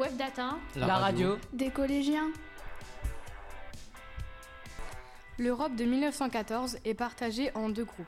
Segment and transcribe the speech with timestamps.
[0.00, 1.36] Webdata, la, radio.
[1.52, 2.30] des collégiens.
[5.38, 8.06] L'Europe de 1914 est partagée en deux groupes.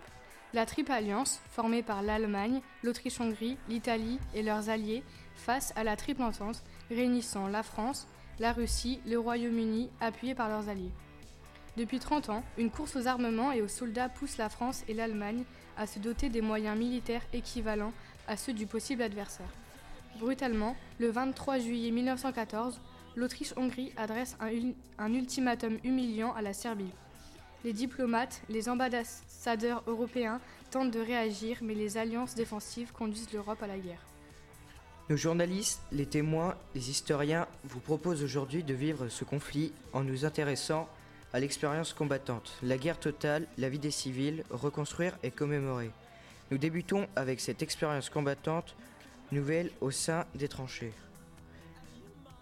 [0.54, 5.02] La Triple Alliance, formée par l'Allemagne, l'Autriche-Hongrie, l'Italie et leurs alliés,
[5.34, 10.70] face à la Triple Entente, réunissant la France, la Russie, le Royaume-Uni, appuyés par leurs
[10.70, 10.92] alliés.
[11.76, 15.44] Depuis 30 ans, une course aux armements et aux soldats pousse la France et l'Allemagne
[15.76, 17.92] à se doter des moyens militaires équivalents
[18.28, 19.48] à ceux du possible adversaire.
[20.18, 22.80] Brutalement, le 23 juillet 1914,
[23.16, 24.36] l'Autriche-Hongrie adresse
[24.98, 26.92] un, ultimatum humiliant à la Serbie.
[27.64, 33.66] Les diplomates, les ambassadeurs européens tentent de réagir, mais les alliances défensives conduisent l'Europe à
[33.66, 34.04] la guerre.
[35.10, 40.24] Nos journalistes, les témoins, les historiens vous proposent aujourd'hui de vivre ce conflit en nous
[40.24, 40.88] intéressant
[41.32, 45.90] à l'expérience combattante, la guerre totale, la vie des civils, reconstruire et commémorer.
[46.50, 48.74] Nous débutons avec cette expérience combattante
[49.32, 50.92] nouvelle au sein des tranchées.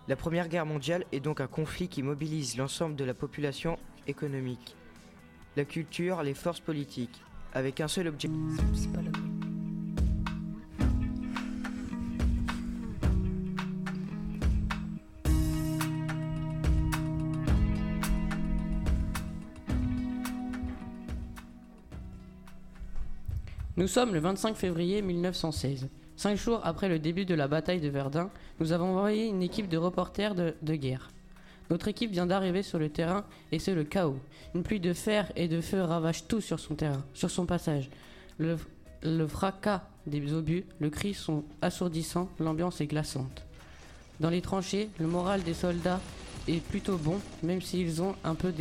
[0.08, 4.74] La Première Guerre mondiale est donc un conflit qui mobilise l'ensemble de la population économique,
[5.56, 7.22] la culture, les forces politiques,
[7.54, 8.60] avec un seul objectif.
[23.76, 25.88] Nous sommes le 25 février 1916.
[26.20, 29.70] Cinq jours après le début de la bataille de Verdun, nous avons envoyé une équipe
[29.70, 31.08] de reporters de, guerre.
[31.70, 34.18] Notre équipe vient d'arriver sur le terrain et c'est le chaos.
[34.54, 37.88] Une pluie de fer et de feu ravage tout sur son terrain, sur son passage.
[38.36, 38.58] Le,
[39.28, 43.46] fracas des obus, le cri sont assourdissants, l'ambiance est glaçante.
[44.20, 46.02] Dans les tranchées, le moral des soldats
[46.46, 48.52] est plutôt bon, même s'ils ont un peu,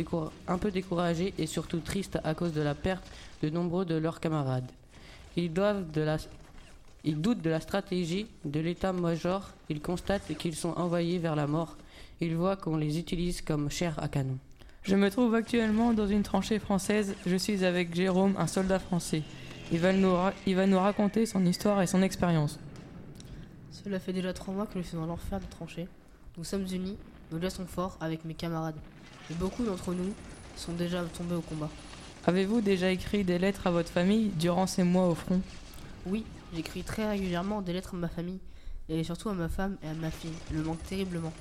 [0.48, 3.04] un peu découragés et surtout tristes à cause de la perte
[3.42, 4.72] de nombreux de leurs camarades.
[5.36, 6.16] Ils, doivent de la,
[7.04, 9.50] ils doutent de la stratégie de l'état-major.
[9.68, 11.76] Ils constatent qu'ils sont envoyés vers la mort.
[12.20, 14.38] Ils voient qu'on les utilise comme chair à canon.
[14.82, 17.14] Je me trouve actuellement dans une tranchée française.
[17.26, 19.22] Je suis avec Jérôme, un soldat français.
[19.72, 20.14] Il va nous,
[20.46, 22.58] il va nous raconter son histoire et son expérience.
[23.70, 25.86] Cela fait déjà trois mois que je suis dans l'enfer de tranchée.
[26.36, 26.96] Nous sommes unis,
[27.32, 28.76] nos liens sont forts avec mes camarades.
[29.30, 30.12] Et beaucoup d'entre nous
[30.56, 31.70] sont déjà tombés au combat.
[32.26, 35.40] Avez-vous déjà écrit des lettres à votre famille durant ces mois au front?
[36.04, 36.24] Oui,
[36.54, 38.40] j'écris très régulièrement des lettres à ma famille,
[38.88, 40.32] et surtout à ma femme et à ma fille.
[40.52, 41.32] Le manque terriblement.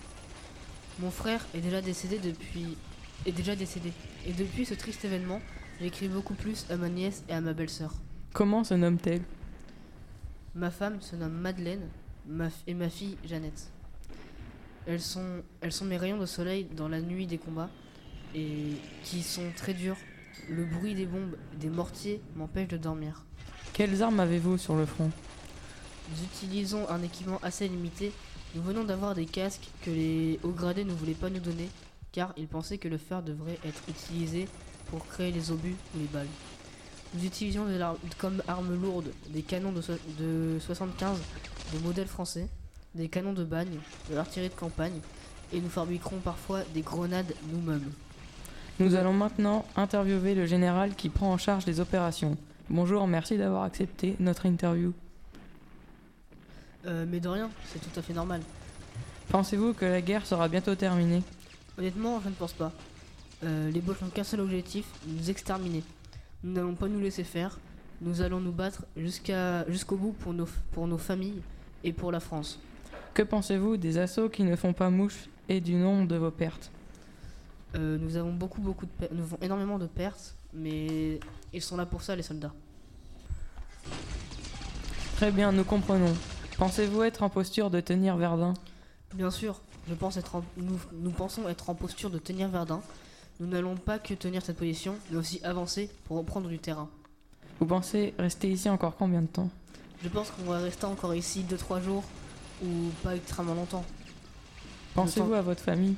[0.99, 2.77] Mon frère est déjà décédé depuis.
[3.25, 3.91] est déjà décédé.
[4.27, 5.41] Et depuis ce triste événement,
[5.79, 7.93] j'écris beaucoup plus à ma nièce et à ma belle-sœur.
[8.33, 9.21] Comment se nomme-t-elle?
[10.55, 11.87] Ma femme se nomme Madeleine
[12.67, 13.71] et ma fille Jeannette.
[14.87, 17.69] Elles sont, elles sont mes rayons de soleil dans la nuit des combats
[18.35, 19.97] et qui sont très durs
[20.49, 23.25] le bruit des bombes des mortiers m'empêche de dormir.
[23.73, 25.11] Quelles armes avez-vous sur le front?
[26.09, 28.11] Nous utilisons un équipement assez limité.
[28.55, 31.69] Nous venons d'avoir des casques que les hauts gradés ne voulaient pas nous donner
[32.11, 34.47] car ils pensaient que le fer devrait être utilisé
[34.87, 36.27] pour créer les obus ou les balles.
[37.13, 37.65] Nous utilisons
[38.17, 39.81] comme armes lourdes des canons de,
[40.19, 41.19] de 75
[41.73, 42.47] de modèle français,
[42.95, 43.79] des canons de bagne,
[44.09, 44.99] de l'artillerie de campagne
[45.53, 47.91] et nous fabriquerons parfois des grenades nous-mêmes.
[48.79, 52.37] Nous allons maintenant interviewer le général qui prend en charge les opérations.
[52.71, 54.93] Bonjour, merci d'avoir accepté notre interview.
[56.85, 58.41] Euh, mais de rien, c'est tout à fait normal.
[59.29, 61.23] Pensez-vous que la guerre sera bientôt terminée?
[61.79, 62.71] Honnêtement, je ne pense pas.
[63.43, 65.81] Euh, les Boches n'ont qu'un seul objectif, nous exterminer.
[66.43, 67.57] Nous n'allons pas nous laisser faire.
[68.01, 71.41] Nous allons nous battre jusqu'à jusqu'au bout pour nos, pour nos familles
[71.83, 72.59] et pour la France.
[73.15, 76.69] Que pensez-vous des assauts qui ne font pas mouche et du nombre de vos pertes?
[77.75, 81.19] Euh, nous avons beaucoup, beaucoup de nous avons énormément de pertes, mais
[81.53, 82.53] ils sont là pour ça, les soldats.
[85.15, 86.13] Très bien, nous comprenons.
[86.57, 88.53] Pensez-vous être en posture de tenir Verdun?
[89.13, 92.81] Bien sûr, je pense être nous, nous pensons être en posture de tenir Verdun.
[93.39, 96.89] Nous n'allons pas que tenir cette position, mais aussi avancer pour reprendre du terrain.
[97.59, 99.49] Vous pensez rester ici encore combien de temps?
[100.03, 102.03] Je pense qu'on va rester encore ici 2-3 jours,
[102.63, 102.67] ou
[103.03, 103.85] pas extrêmement longtemps.
[104.93, 105.95] Pensez-vous à votre famille?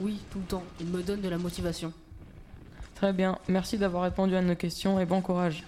[0.00, 0.62] Oui, tout le temps.
[0.80, 1.92] Il me donne de la motivation.
[2.98, 3.38] Très bien.
[3.46, 5.62] Merci d'avoir répondu à nos questions et bon courage.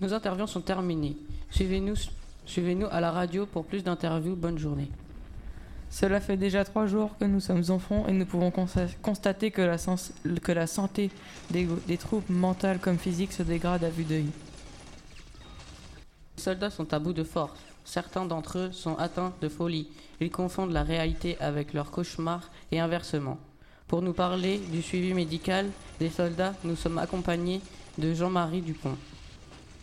[0.00, 1.14] Nos interviews sont terminées.
[1.50, 1.96] Suivez-nous
[2.46, 4.34] suivez à la radio pour plus d'interviews.
[4.34, 4.90] Bonne journée.
[5.90, 8.50] Cela fait déjà trois jours que nous sommes enfants et nous pouvons
[9.02, 11.10] constater que la, que la santé
[11.50, 14.30] des, des troupes mentales comme physiques se dégrade à vue d'œil.
[16.38, 17.60] Les soldats sont à bout de force.
[17.84, 19.88] Certains d'entre eux sont atteints de folie.
[20.22, 23.36] Ils confondent la réalité avec leur cauchemar et inversement.
[23.94, 25.70] Pour nous parler du suivi médical
[26.00, 27.60] des soldats, nous sommes accompagnés
[27.96, 28.96] de Jean-Marie Dupont.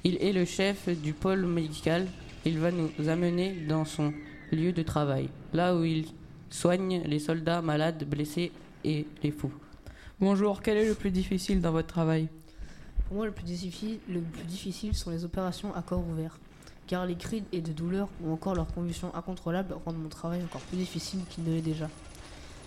[0.03, 2.05] Il est le chef du pôle médical.
[2.43, 4.13] Il va nous amener dans son
[4.51, 6.07] lieu de travail, là où ils
[6.49, 8.51] soignent les soldats malades, blessés
[8.83, 9.53] et les fous.
[10.19, 12.27] Bonjour, quel est le plus difficile dans votre travail?
[13.07, 16.37] Pour moi, le plus difficile, le plus difficile sont les opérations à corps ouvert.
[16.85, 20.59] Car les cris et de douleur ou encore leurs convulsions incontrôlables rendent mon travail encore
[20.63, 21.87] plus difficile qu'il ne l'est déjà.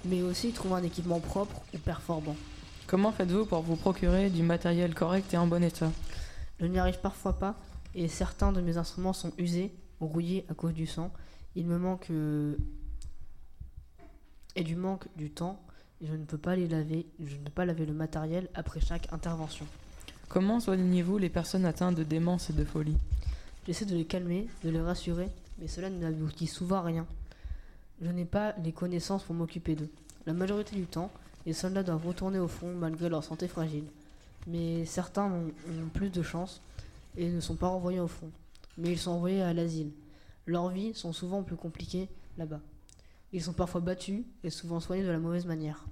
[0.06, 2.36] Mais aussi trouver un équipement propre ou performant.
[2.86, 5.90] Comment faites-vous pour vous procurer du matériel correct et en bon état?
[6.60, 7.54] Je n'y arrive parfois pas
[7.94, 11.10] et certains de mes instruments sont usés ou rouillés à cause du sang.
[11.56, 12.56] Il me manque euh,
[14.56, 15.60] et du manque du temps.
[16.02, 19.10] Je ne peux pas les laver, je ne peux pas laver le matériel après chaque
[19.12, 19.66] intervention.
[20.28, 22.96] Comment soignez-vous les personnes atteintes de démence et de folie?
[23.66, 25.28] J'essaie de les calmer, de les rassurer,
[25.58, 27.06] mais cela n'aboutit souvent à rien.
[28.00, 29.90] Je n'ai pas les connaissances pour m'occuper d'eux.
[30.26, 31.10] La majorité du temps,
[31.46, 33.84] les soldats doivent retourner au front malgré leur santé fragile.
[34.46, 36.60] Mais certains ont, ont plus de chance
[37.16, 38.30] et ne sont pas renvoyés au front.
[38.78, 39.92] Mais ils sont envoyés à l'asile.
[40.46, 42.60] Leurs vies sont souvent plus compliquées là-bas.
[43.32, 45.84] Ils sont parfois battus et souvent soignés de la mauvaise manière.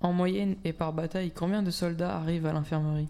[0.00, 3.08] En moyenne et par bataille, combien de soldats arrivent à l'infirmerie?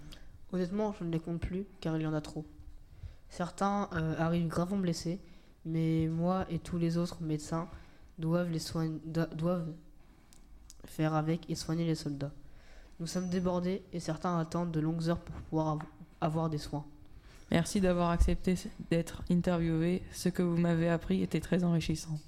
[0.53, 2.45] Honnêtement, je ne les compte plus car il y en a trop.
[3.29, 5.21] Certains euh, arrivent gravement blessés,
[5.65, 7.69] mais moi et tous les autres médecins
[8.21, 9.73] doivent, les soign- do- doivent
[10.85, 12.33] faire avec et soigner les soldats.
[13.01, 15.83] Nous sommes débordés et certains attendent de longues heures pour pouvoir av-
[16.21, 16.85] avoir des soins.
[17.51, 18.55] Merci d'avoir accepté
[18.91, 20.03] d'être interviewé.
[20.13, 22.19] Ce que vous m'avez appris était très enrichissant.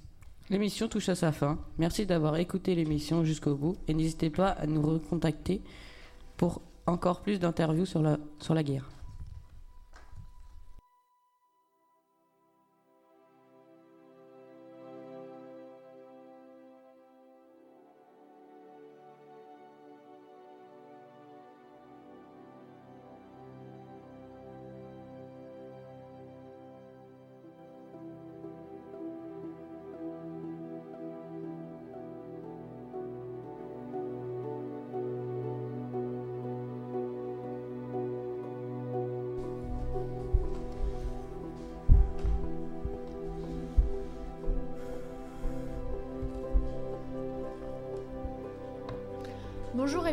[0.49, 1.57] L'émission touche à sa fin.
[1.77, 5.61] Merci d'avoir écouté l'émission jusqu'au bout et n'hésitez pas à nous recontacter
[6.35, 8.89] pour encore plus d'interviews sur la, sur la guerre.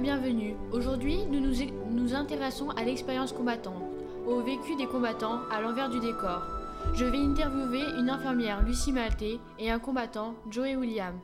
[0.00, 0.55] Bienvenue.
[0.73, 3.82] Aujourd'hui, nous nous, intéressons à l'expérience combattante,
[4.26, 6.43] au vécu des combattants à l'envers du décor.
[6.94, 11.19] Je vais interviewer une infirmière, Lucie Maltais, et un combattant, Joey William.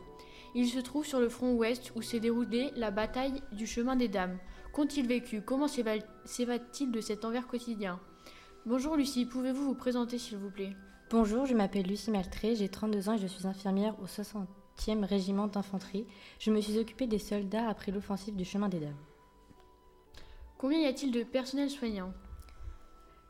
[0.54, 4.08] Ils se trouvent sur le front ouest où s'est déroulée la bataille du chemin des
[4.08, 4.36] dames.
[4.74, 5.40] Qu'ont-ils vécu?
[5.40, 7.98] Comment s'éva- s'évade-t-il de cet envers quotidien?
[8.66, 10.76] Bonjour Lucie, pouvez-vous vous présenter s'il vous plaît?
[11.10, 14.06] Bonjour, je m'appelle Lucie Maltré, j'ai 32 ans et je suis infirmière au
[14.76, 16.06] 60e régiment d'infanterie.
[16.38, 18.96] Je me suis occupée des soldats après l'offensive du chemin des dames.
[20.58, 22.12] Combien y a-t-il de personnel soignant?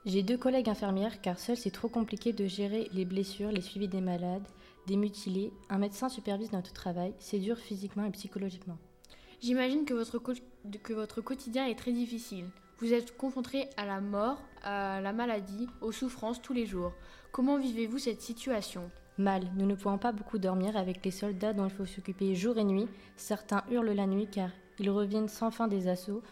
[0.04, 3.88] J'ai deux collègues infirmières car seul c'est trop compliqué de gérer les blessures, les suivis
[3.88, 4.46] des malades,
[4.86, 5.52] des mutilés.
[5.68, 8.78] Un médecin supervise notre travail, c'est dur physiquement et psychologiquement.
[9.40, 12.46] J'imagine que votre, que votre quotidien est très difficile.
[12.78, 16.92] Vous êtes confronté à la mort, à la maladie, aux souffrances tous les jours.
[17.32, 18.90] Comment vivez-vous cette situation?
[19.18, 22.58] Mal, nous ne pouvons pas beaucoup dormir avec les soldats dont il faut s'occuper jour
[22.58, 22.86] et nuit.
[23.16, 26.22] Certains hurlent la nuit car ils reviennent sans fin des assauts,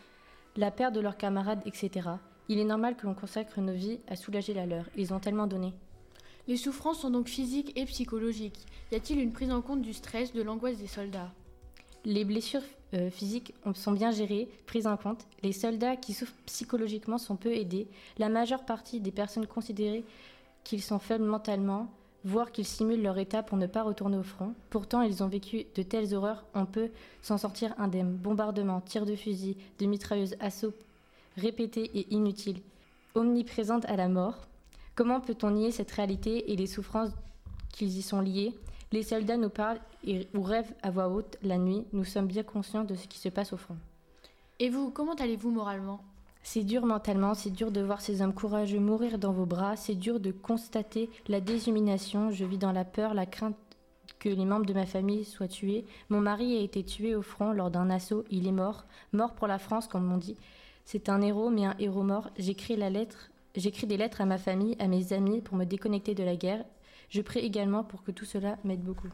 [0.57, 2.11] la perte de leurs camarades, etc.
[2.49, 4.85] Il est normal que l'on consacre nos vies à soulager la leur.
[4.97, 5.73] Ils ont tellement donné.
[6.47, 8.67] Les souffrances sont donc physiques et psychologiques.
[8.93, 11.33] Y a-t-il une prise en compte du stress, de l'angoisse des soldats?
[12.05, 12.61] Les blessures
[12.93, 15.27] euh, physiques ont- sont bien gérées, prises en compte.
[15.43, 17.89] Les soldats qui souffrent psychologiquement sont peu aidés.
[18.19, 20.03] La majeure partie des personnes considèrent
[20.65, 21.89] qu'ils sont faibles mentalement,
[22.25, 24.55] voire qu'ils simulent leur état pour ne pas retourner au front.
[24.71, 26.91] Pourtant, ils ont vécu de telles horreurs, on peut
[27.23, 28.17] s'en sortir indemne.
[28.17, 30.73] Bombardements, tirs de fusil, de mitrailleuses, assauts
[31.37, 32.61] répétés et inutiles,
[33.15, 34.47] omniprésentes à la mort.
[34.95, 37.11] Comment peut-on nier cette réalité et les souffrances
[37.73, 38.55] qu'ils y sont liées?
[38.93, 39.81] Les soldats nous parlent
[40.35, 41.85] ou rêvent à voix haute la nuit.
[41.93, 43.77] Nous sommes bien conscients de ce qui se passe au front.
[44.61, 46.01] Et vous, comment allez-vous moralement?
[46.47, 49.95] C'est dur mentalement, c'est dur de voir ces hommes courageux mourir dans vos bras, c'est
[49.95, 52.31] dur de constater la déshumanation.
[52.31, 53.57] Je vis dans la peur, la crainte
[54.19, 55.87] que les membres de ma famille soient tués.
[56.11, 58.85] Mon mari a été tué au front lors d'un assaut, il est mort,
[59.15, 60.37] mort pour la France comme on dit.
[60.85, 62.29] C'est un héros, mais un héros mort.
[62.37, 66.15] J'écris la lettre, j'écris des lettres à ma famille, à mes amis pour me déconnecter
[66.15, 66.67] de la guerre.
[67.09, 69.09] Je prie également pour que tout cela m'aide beaucoup.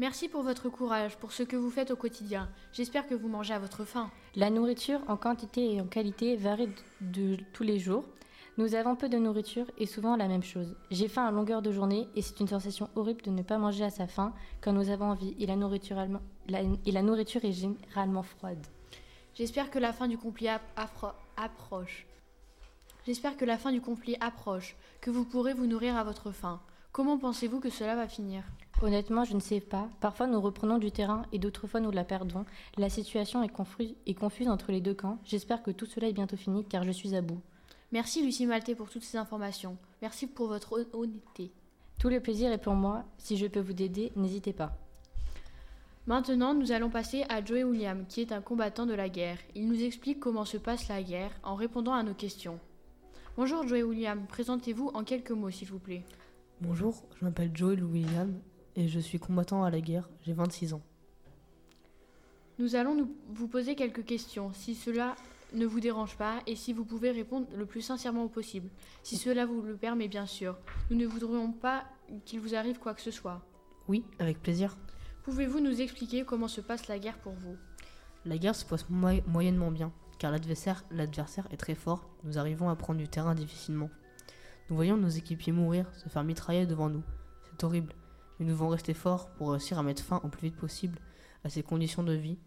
[0.00, 2.48] Merci pour votre courage, pour ce que vous faites au quotidien.
[2.72, 4.10] J'espère que vous mangez à votre faim.
[4.34, 6.68] La nourriture en quantité et en qualité varie
[7.02, 8.04] de, de tous les jours.
[8.56, 10.74] Nous avons peu de nourriture et souvent la même chose.
[10.90, 13.84] J'ai faim à longueur de journée et c'est une sensation horrible de ne pas manger
[13.84, 17.44] à sa faim quand nous avons envie et la nourriture, allemand- la- et la nourriture
[17.44, 18.66] est généralement froide.
[19.34, 22.06] J'espère que la fin du conflit ap- appro- approche.
[23.06, 26.58] J'espère que la fin du conflit approche, que vous pourrez vous nourrir à votre faim.
[26.90, 28.44] Comment pensez-vous que cela va finir?
[28.82, 29.88] Honnêtement, je ne sais pas.
[30.00, 32.46] Parfois, nous reprenons du terrain et d'autres fois, nous la perdons.
[32.78, 35.18] La situation est, confuse, est confuse entre les deux camps.
[35.24, 37.40] J'espère que tout cela est bientôt fini car je suis à bout.
[37.92, 39.76] Merci Lucie Maltais pour toutes ces informations.
[40.00, 41.50] Merci pour votre hon- honnêteté.
[41.98, 43.04] Tout le plaisir est pour moi.
[43.18, 44.72] Si je peux vous aider, n'hésitez pas.
[46.06, 49.36] Maintenant, nous allons passer à Joey William, qui est un combattant de la guerre.
[49.54, 52.58] Il nous explique comment se passe la guerre en répondant à nos questions.
[53.36, 56.02] Bonjour Joey William, présentez-vous en quelques mots s'il vous plaît.
[56.62, 58.34] Bonjour, je m'appelle Joel William
[58.76, 60.82] et je suis combattant à la guerre, j'ai 26 ans.
[62.58, 65.14] Nous allons nous- vous poser quelques questions, si cela
[65.54, 68.68] ne vous dérange pas et si vous pouvez répondre le plus sincèrement possible.
[69.02, 70.56] Si cela vous le permet bien sûr.
[70.90, 71.84] Nous ne voudrions pas
[72.24, 73.42] qu'il vous arrive quoi que ce soit.
[73.88, 74.76] Oui, avec plaisir.
[75.24, 77.56] Pouvez-vous nous expliquer comment se passe la guerre pour vous?
[78.24, 80.84] La guerre se passe moy- moyennement bien, car l'adversaire
[81.50, 83.90] est très fort, nous arrivons à prendre du terrain difficilement.
[84.68, 87.02] Nous voyons nos équipiers mourir, se faire mitrailler devant nous.
[87.50, 87.92] C'est horrible,
[88.40, 90.98] nous devons rester forts pour réussir à mettre fin au plus vite possible
[91.44, 92.38] à ces conditions de vie.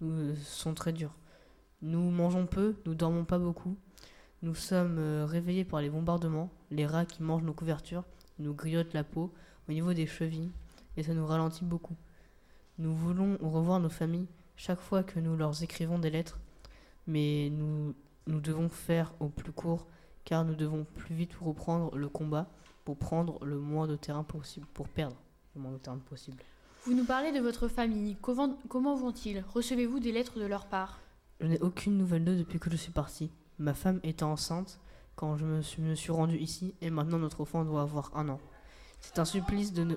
[0.00, 1.14] Nous euh, sont très dures.
[1.82, 3.76] Nous mangeons peu, nous dormons pas beaucoup.
[4.42, 8.04] Nous sommes euh, réveillés par les bombardements, les rats qui mangent nos couvertures,
[8.38, 9.32] nous grignotent la peau
[9.68, 10.50] au niveau des chevilles,
[10.96, 11.96] et ça nous ralentit beaucoup.
[12.78, 16.40] Nous voulons revoir nos familles chaque fois que nous leur écrivons des lettres,
[17.08, 17.94] mais nous,
[18.28, 19.88] nous devons faire au plus court
[20.24, 22.48] car nous devons plus vite reprendre le combat
[22.84, 25.16] pour prendre le moins de terrain possible, pour perdre
[25.54, 26.42] le moins de terrain possible.
[26.84, 28.16] Vous nous parlez de votre famille.
[28.20, 29.44] Comment, comment vont-ils?
[29.54, 31.00] Recevez-vous des lettres de leur part?
[31.40, 33.30] Je n'ai aucune nouvelle d'eux depuis que je suis parti.
[33.58, 34.80] Ma femme était enceinte
[35.14, 38.28] quand je me suis, me suis rendu ici et maintenant notre enfant doit avoir un
[38.28, 38.40] an.
[39.00, 39.94] C'est un supplice de ne...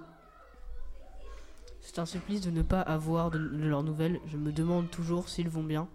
[1.82, 4.20] C'est un supplice de ne pas avoir de, de leurs nouvelles.
[4.28, 5.88] Je me demande toujours s'ils vont bien.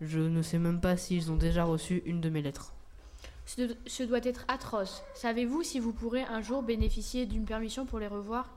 [0.00, 2.74] Je ne sais même pas s'ils ont déjà reçu une de mes lettres.
[3.86, 5.02] Ce, doit être atroce.
[5.14, 8.48] Savez-vous si vous pourrez un jour bénéficier d'une permission pour les revoir?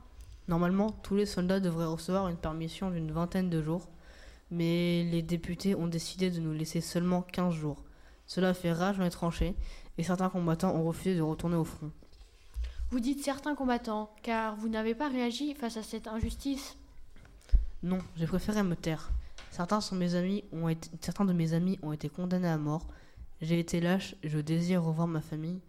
[0.46, 3.88] Normalement, tous les soldats devraient recevoir une permission d'une vingtaine de jours,
[4.50, 7.82] mais les députés ont décidé de nous laisser seulement 15 jours.
[8.26, 9.56] Cela fait rage dans les tranchées,
[9.98, 11.90] et certains combattants ont refusé de retourner au front.
[12.90, 16.76] Vous dites certains combattants, car vous n'avez pas réagi face à cette injustice.
[17.82, 19.10] Non, j'ai préféré me taire.
[19.50, 22.86] Certains, sont mes amis ont été, certains de mes amis ont été condamnés à mort.
[23.44, 25.60] J'ai été lâche, je désire revoir ma famille,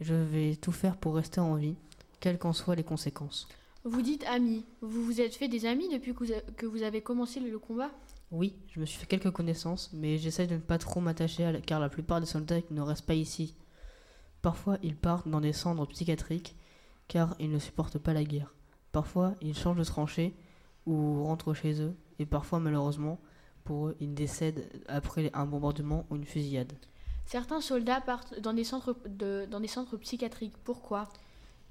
[0.00, 1.76] je vais tout faire pour rester en vie,
[2.20, 3.48] quelles qu'en soient les conséquences.
[3.84, 4.66] Vous dites amis.
[4.82, 7.90] Vous vous êtes fait des amis depuis que vous, avez commencé le, combat?
[8.32, 11.52] Oui, je me suis fait quelques connaissances, mais j'essaie de ne pas trop m'attacher à
[11.52, 13.54] la- car la plupart des soldats ne restent pas ici.
[14.42, 16.54] Parfois, ils partent dans des centres psychiatriques
[17.08, 18.54] car ils ne supportent pas la guerre.
[18.92, 20.34] Parfois, ils changent de tranchée
[20.84, 23.18] ou rentrent chez eux, et parfois, malheureusement,
[23.64, 26.74] pour eux, ils décèdent après un bombardement ou une fusillade.
[27.26, 30.56] Certains soldats partent dans des centres, psychiatriques.
[30.64, 31.08] Pourquoi?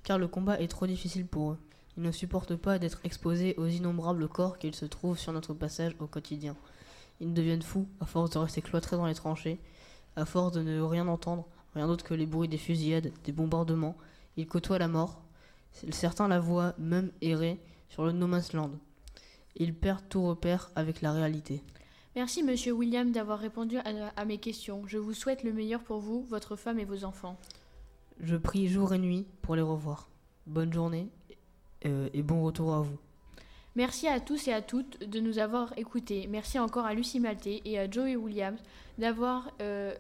[0.03, 1.58] Car le combat est trop difficile pour eux.
[1.98, 5.96] Ils ne supportent pas d'être exposés aux innombrables corps qu'ils se trouvent sur notre passage
[6.00, 6.55] au quotidien.
[7.20, 9.60] Ils deviennent fous à force de rester cloîtrés dans les tranchées,
[10.15, 13.96] à force de ne rien entendre, rien d'autre que les bruits des fusillades, des bombardements.
[14.38, 15.22] Ils côtoient la mort.
[15.91, 18.72] Certains la voient même errer sur le No Man's Land.
[19.58, 21.62] Ils perdent tout repère avec la réalité.
[22.15, 23.83] Merci Monsieur William d'avoir répondu à,
[24.17, 24.83] à mes questions.
[24.85, 27.37] Je vous souhaite le meilleur pour vous, votre femme et vos enfants.
[28.19, 30.09] Je prie jour et nuit pour les revoir.
[30.45, 31.07] Bonne journée
[31.85, 32.97] euh, et bon retour à vous.
[33.75, 36.27] Merci à tous et à toutes de nous avoir écoutés.
[36.29, 38.59] Merci encore à Lucie Maltais et à Joey Williams
[38.97, 39.95] d'avoir euh,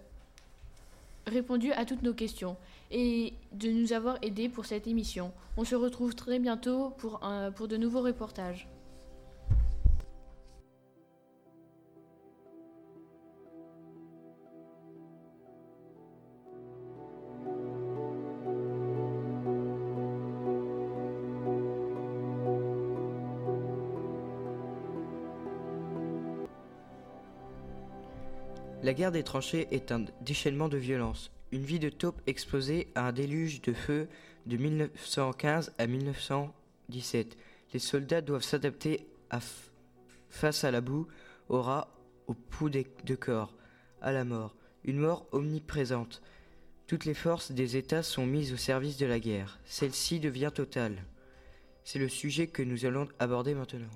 [1.25, 2.57] répondu à toutes nos questions
[2.91, 5.31] et de nous avoir aidés pour cette émission.
[5.55, 8.67] On se retrouve très bientôt pour, un- pour de nouveaux reportages.
[28.91, 31.31] La guerre des tranchées est un déchaînement de violence.
[31.53, 34.09] Une vie de taupe explosée à un déluge de feu
[34.47, 37.37] de 1915 à 1917.
[37.71, 39.07] Les soldats doivent s'adapter
[40.27, 41.07] face à la boue,
[41.47, 41.87] au rat,
[42.27, 43.55] au pouls de corps,
[44.01, 44.57] à la mort.
[44.83, 46.21] Une mort omniprésente.
[46.85, 49.61] Toutes les forces des États sont mises au service de la guerre.
[49.63, 51.05] Celle-ci devient totale.
[51.85, 53.87] C'est le sujet que nous allons aborder maintenant.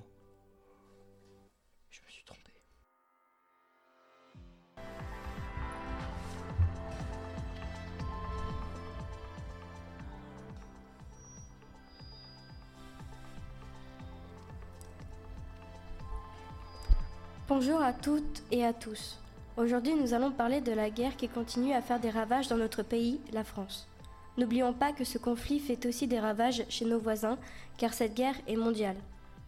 [17.57, 19.17] Bonjour à toutes et à tous.
[19.55, 22.83] Aujourd'hui, nous allons parler de la guerre qui continue à faire des ravages dans notre
[22.83, 23.87] pays, la France.
[24.37, 27.37] N'oublions pas que ce conflit fait aussi des ravages chez nos voisins,
[27.77, 28.97] car cette guerre est mondiale.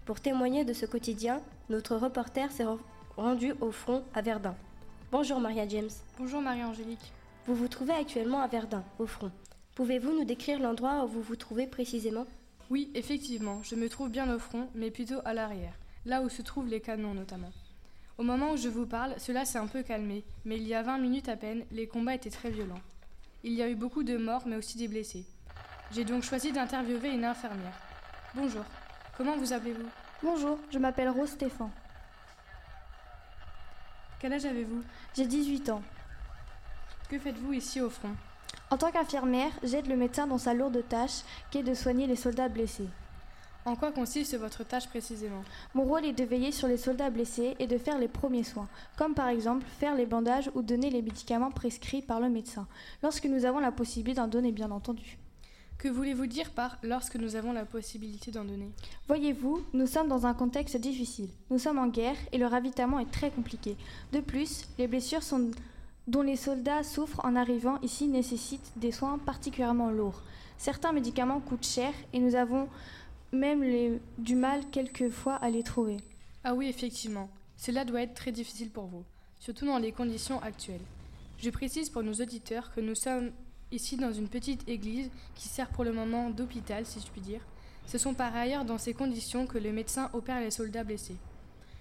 [0.05, 2.63] Pour témoigner de ce quotidien, notre reporter s'est
[3.17, 4.55] rendu au front à Verdun.
[5.11, 5.89] Bonjour Maria James.
[6.17, 7.11] Bonjour Marie-Angélique.
[7.45, 9.31] Vous vous trouvez actuellement à Verdun, au front.
[9.75, 12.25] Pouvez-vous nous décrire l'endroit où vous vous trouvez précisément?
[12.69, 16.41] Oui, effectivement, je me trouve bien au front, mais plutôt à l'arrière, là où se
[16.41, 17.51] trouvent les canons notamment.
[18.17, 20.81] Au moment où je vous parle, cela s'est un peu calmé, mais il y a
[20.81, 22.81] 20 minutes à peine, les combats étaient très violents.
[23.43, 25.23] Il y a eu beaucoup de morts, mais aussi des blessés.
[25.91, 27.79] J'ai donc choisi d'interviewer une infirmière.
[28.33, 28.63] Bonjour,
[29.15, 29.87] comment vous appelez-vous?
[30.23, 31.69] Bonjour, je m'appelle Rose Stéphane.
[34.19, 34.81] Quel âge avez-vous?
[35.15, 35.83] J'ai 18 ans.
[37.09, 38.15] Que faites-vous ici au front?
[38.71, 41.21] En tant qu'infirmière, j'aide le médecin dans sa lourde tâche
[41.51, 42.89] qui est de soigner les soldats blessés.
[43.67, 45.43] En quoi consiste votre tâche précisément?
[45.73, 48.69] Mon rôle est de veiller sur les soldats blessés et de faire les premiers soins,
[48.97, 52.65] comme par exemple faire les bandages ou donner les médicaments prescrits par le médecin,
[53.03, 55.17] lorsque nous avons la possibilité d'en donner bien entendu.
[55.77, 58.71] Que voulez-vous dire par lorsque nous avons la possibilité d'en donner?
[59.09, 61.27] Voyez-vous, nous sommes dans un contexte difficile.
[61.51, 63.75] Nous sommes en guerre et le ravitaillement est très compliqué.
[64.13, 65.51] De plus, les blessures sont
[66.07, 70.21] dont les soldats souffrent en arrivant ici nécessitent des soins particulièrement lourds.
[70.57, 72.69] Certains médicaments coûtent cher et nous avons
[73.37, 75.97] même les, du mal quelquefois à les trouver.
[76.43, 77.29] Ah oui, effectivement.
[77.55, 79.03] Cela doit être très difficile pour vous,
[79.39, 80.81] surtout dans les conditions actuelles.
[81.39, 83.31] Je précise pour nos auditeurs que nous sommes
[83.71, 87.41] ici dans une petite église qui sert pour le moment d'hôpital, si je puis dire.
[87.85, 91.15] Ce sont par ailleurs dans ces conditions que le médecin opère les soldats blessés.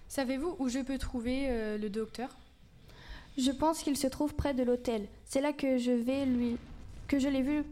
[0.08, 2.28] Savez-vous où je peux trouver euh, le docteur?
[3.36, 5.08] Je pense qu'il se trouve près de l'hôtel.
[5.25, 6.56] C'est là que je vais lui
[7.08, 7.64] que je l'ai vu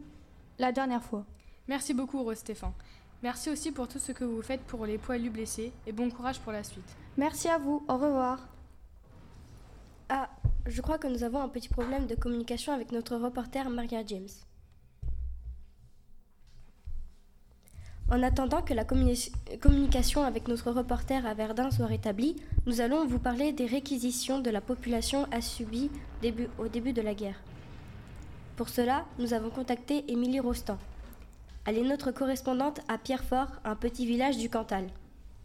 [0.59, 1.25] la dernière fois.
[1.67, 2.73] Merci beaucoup, Rose Stéphane.
[3.25, 6.39] Merci aussi pour tout ce que vous faites pour les poilus blessés et bon courage
[6.41, 6.85] pour la suite.
[7.17, 7.83] Merci à vous.
[7.87, 8.37] Au revoir.
[10.09, 10.29] Ah,
[10.67, 14.27] je crois que nous avons un petit problème de communication avec notre reporter Maria James.
[18.11, 22.35] En attendant que la communi- communication avec notre reporter à Verdun soit rétablie,
[22.67, 25.89] nous allons vous parler des réquisitions de la population a subies
[26.21, 27.41] début- au début de la guerre.
[28.55, 30.77] Pour cela, nous avons contacté Émilie Rostand.
[31.67, 34.85] Elle est notre correspondante à Pierrefort, un petit village du Cantal.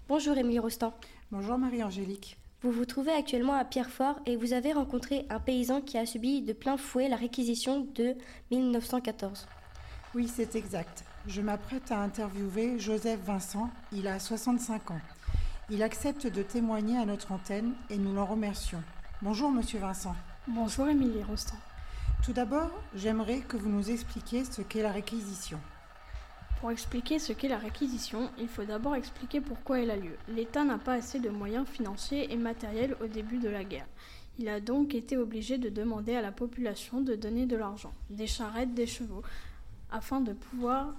[0.07, 0.93] Bonjour Émilie Rostand.
[1.33, 2.37] Bonjour Marie-Angélique.
[2.61, 6.43] Vous vous trouvez actuellement à Pierrefort et vous avez rencontré un paysan qui a subi
[6.43, 8.15] de plein fouet la réquisition de
[8.51, 9.49] 1914.
[10.15, 11.05] Oui, c'est exact.
[11.27, 13.71] Je m'apprête à interviewer Joseph Vincent.
[13.91, 15.01] Il a 65 ans.
[15.71, 18.83] Il accepte de témoigner à notre antenne et nous l'en remercions.
[19.23, 20.15] Bonjour Monsieur Vincent.
[20.47, 21.57] Bonjour Émilie Rostand.
[22.23, 25.59] Tout d'abord, j'aimerais que vous nous expliquiez ce qu'est la réquisition.
[26.61, 30.17] Pour expliquer ce qu'est la réquisition, il faut d'abord expliquer pourquoi elle a lieu.
[30.29, 33.87] L'État n'a pas assez de moyens financiers et matériels au début de la guerre.
[34.39, 38.27] Il a donc été obligé de demander à la population de donner de l'argent, des
[38.27, 39.23] charrettes, des chevaux,
[39.91, 40.95] afin de pouvoir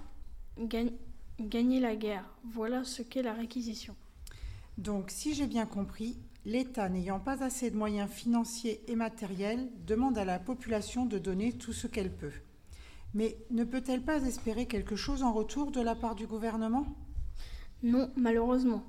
[0.59, 0.93] gagn-
[1.39, 2.25] gagner la guerre.
[2.43, 3.95] Voilà ce qu'est la réquisition.
[4.79, 10.17] Donc, si j'ai bien compris, l'État n'ayant pas assez de moyens financiers et matériels demande
[10.17, 12.33] à la population de donner tout ce qu'elle peut.
[13.13, 16.85] Mais ne peut-elle pas espérer quelque chose en retour de la part du gouvernement?
[17.83, 18.83] Non, malheureusement.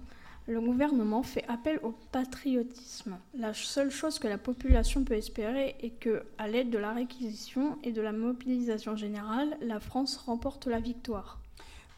[0.49, 3.17] Le gouvernement fait appel au patriotisme.
[3.35, 7.79] La seule chose que la population peut espérer est que, à l'aide de la réquisition
[7.85, 11.39] et de la mobilisation générale, la France remporte la victoire.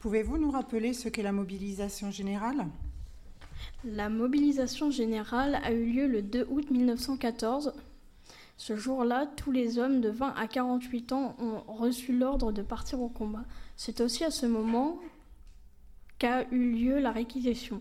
[0.01, 2.67] Pouvez-vous nous rappeler ce qu'est la mobilisation générale?
[3.85, 7.73] La mobilisation générale a eu lieu le 2 août 1914.
[8.57, 13.01] Ce jour-là, tous les hommes de 20 à 48 ans ont reçu l'ordre de partir
[13.01, 13.45] au combat.
[13.77, 14.99] C'est aussi à ce moment
[16.19, 17.81] qu'a eu lieu la réquisition.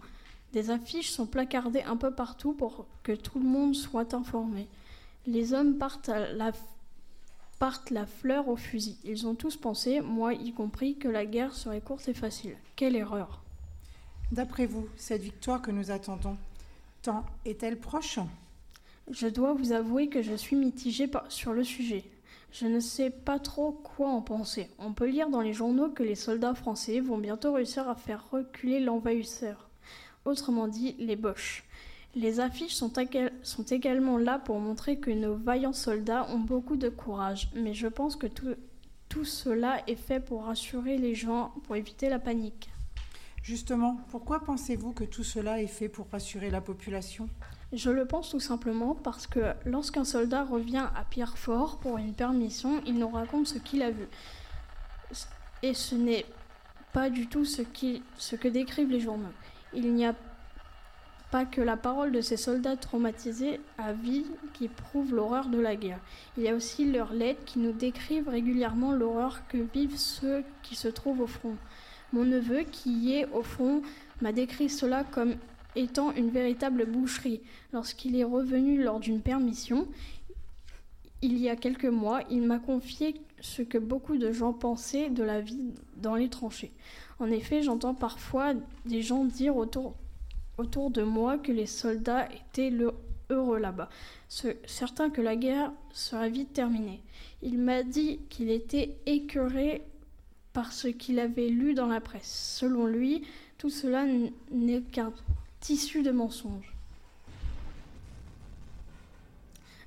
[0.52, 4.68] Des affiches sont placardées un peu partout pour que tout le monde soit informé.
[5.26, 6.52] Les hommes partent, la,
[7.60, 8.98] partent la fleur au fusil.
[9.04, 12.56] Ils ont tous pensé, moi y compris, que la guerre serait courte et facile.
[12.76, 13.42] Quelle erreur
[14.32, 16.38] D'après vous, cette victoire que nous attendons,
[17.04, 18.20] tant est-elle proche?
[19.12, 22.06] Je dois vous avouer que je suis mitigée sur le sujet.
[22.52, 24.70] Je ne sais pas trop quoi en penser.
[24.80, 28.30] On peut lire dans les journaux que les soldats français vont bientôt réussir à faire
[28.32, 29.70] reculer l'envahisseur.
[30.26, 31.64] Autrement dit, les Boches.
[32.16, 36.78] Les affiches sont, égal- sont également là pour montrer que nos vaillants soldats ont beaucoup
[36.78, 41.76] de courage, mais je pense que tout cela est fait pour rassurer les gens, pour
[41.76, 42.70] éviter la panique.
[43.42, 47.28] Justement, pourquoi pensez-vous que tout cela est fait pour rassurer la population?
[47.74, 52.82] Je le pense tout simplement parce que lorsqu'un soldat revient à Pierrefort pour une permission,
[52.86, 54.08] il nous raconte ce qu'il a vu.
[55.64, 56.26] Et ce n'est
[56.94, 59.34] pas du tout ce, que décrivent les journaux.
[59.74, 60.14] Il n'y a
[61.32, 65.76] pas que la parole de ces soldats traumatisés à vie qui prouvent l'horreur de la
[65.76, 66.00] guerre.
[66.38, 70.76] Il y a aussi leurs lettres qui nous décrivent régulièrement l'horreur que vivent ceux qui
[70.76, 71.56] se trouvent au front.
[72.12, 73.82] Mon neveu, qui est au front,
[74.22, 75.38] m'a décrit cela comme
[75.76, 77.42] étant une véritable boucherie.
[77.72, 79.88] Lorsqu'il est revenu lors d'une permission,
[81.22, 85.24] il y a quelques mois, il m'a confié ce que beaucoup de gens pensaient de
[85.24, 86.72] la vie dans les tranchées.
[87.20, 88.54] En effet, j'entends parfois
[88.86, 89.96] des gens dire autour,
[90.58, 92.74] autour de moi que les soldats étaient
[93.30, 93.90] heureux là-bas,
[94.28, 97.02] Ce- certains que la guerre serait vite terminée.
[97.42, 99.82] Il m'a dit qu'il était écœuré
[100.54, 102.58] par ce qu'il avait lu dans la presse.
[102.60, 103.24] Selon lui,
[103.58, 104.06] tout cela
[104.52, 105.14] n'est qu'un
[105.64, 106.76] tissu de mensonges.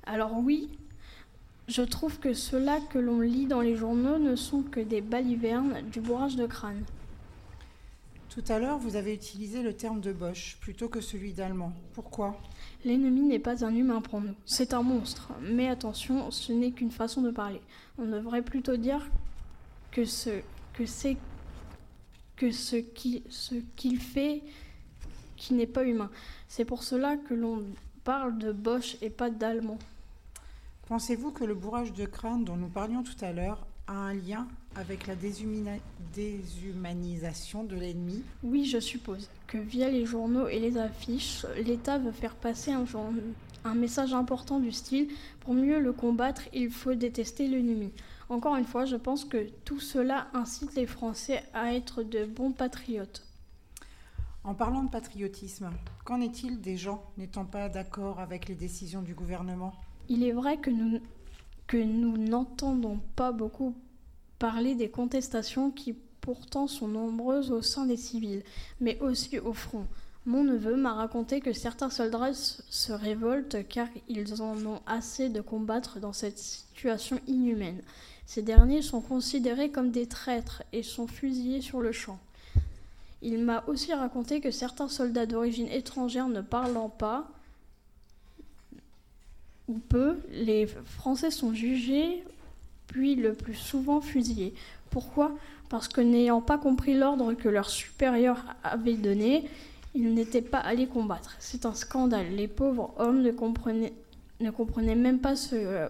[0.07, 0.69] Alors oui,
[1.67, 5.83] je trouve que ceux-là que l'on lit dans les journaux ne sont que des balivernes,
[5.91, 6.83] du bourrage de crâne.
[8.29, 11.73] Tout à l'heure, vous avez utilisé le terme de Bosch plutôt que celui d'allemand.
[11.93, 12.41] Pourquoi?
[12.83, 15.29] L'ennemi n'est pas un humain pour nous, c'est un monstre.
[15.43, 17.61] Mais attention, ce n'est qu'une façon de parler.
[17.99, 19.07] On devrait plutôt dire
[19.91, 20.41] que ce
[20.73, 21.17] que c'est
[22.35, 24.41] que ce qui ce qu'il fait
[25.37, 26.09] qui n'est pas humain.
[26.49, 27.63] C'est pour cela que l'on
[28.03, 29.79] parle de Bosch et pas d'allemand.
[30.87, 34.47] Pensez-vous que le bourrage de crâne dont nous parlions tout à l'heure a un lien
[34.75, 38.23] avec la déshumanisation de l'ennemi?
[38.43, 42.85] Oui, je suppose que via les journaux et les affiches, l'État veut faire passer un,
[43.65, 45.09] un message important du style
[45.41, 47.91] pour mieux le combattre, il faut détester l'ennemi.
[48.29, 52.51] Encore une fois, je pense que tout cela incite les Français à être de bons
[52.51, 53.23] patriotes.
[54.47, 55.69] En parlant de patriotisme,
[56.05, 59.73] qu'en est-il des gens n'étant pas d'accord avec les décisions du gouvernement?
[60.07, 63.75] Il est vrai que nous, n'entendons pas beaucoup
[64.39, 68.41] parler des contestations qui pourtant sont nombreuses au sein des civils,
[68.79, 69.85] mais aussi au front.
[70.25, 75.41] Mon neveu m'a raconté que certains soldats se révoltent car ils en ont assez de
[75.41, 77.81] combattre dans cette situation inhumaine.
[78.25, 82.17] Ces derniers sont considérés comme des traîtres et sont fusillés sur le champ.
[83.21, 87.27] Il m'a aussi raconté que certains soldats d'origine étrangère ne parlant pas
[89.67, 92.23] ou peu, les Français sont jugés,
[92.87, 94.53] puis le plus souvent fusillés.
[94.89, 95.31] Pourquoi?
[95.69, 99.49] Parce que n'ayant pas compris l'ordre que leur supérieur avait donné,
[99.93, 101.35] ils n'étaient pas allés combattre.
[101.39, 102.29] C'est un scandale.
[102.29, 103.93] Les pauvres hommes ne comprenaient,
[104.39, 105.89] ne comprenaient même pas ce, euh,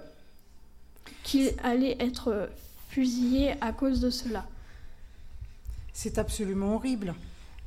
[1.24, 2.50] qu'ils allaient être
[2.90, 4.46] fusillés à cause de cela.
[6.00, 7.16] C'est absolument horrible.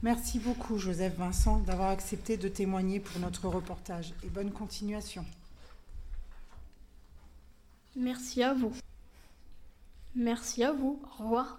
[0.05, 5.25] Merci beaucoup, Joseph Vincent, d'avoir accepté de témoigner pour notre reportage et bonne continuation.
[7.97, 8.73] Merci à vous.
[10.14, 11.03] Merci à vous.
[11.19, 11.59] Au revoir.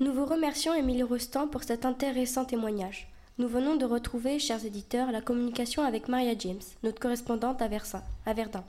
[0.00, 3.12] Nous vous remercions, Émilie Rostand, pour cet intéressant témoignage.
[3.36, 8.00] Nous venons de retrouver, chers éditeurs, la communication avec Maria James, notre correspondante à, Versailles,
[8.24, 8.64] à Verdun.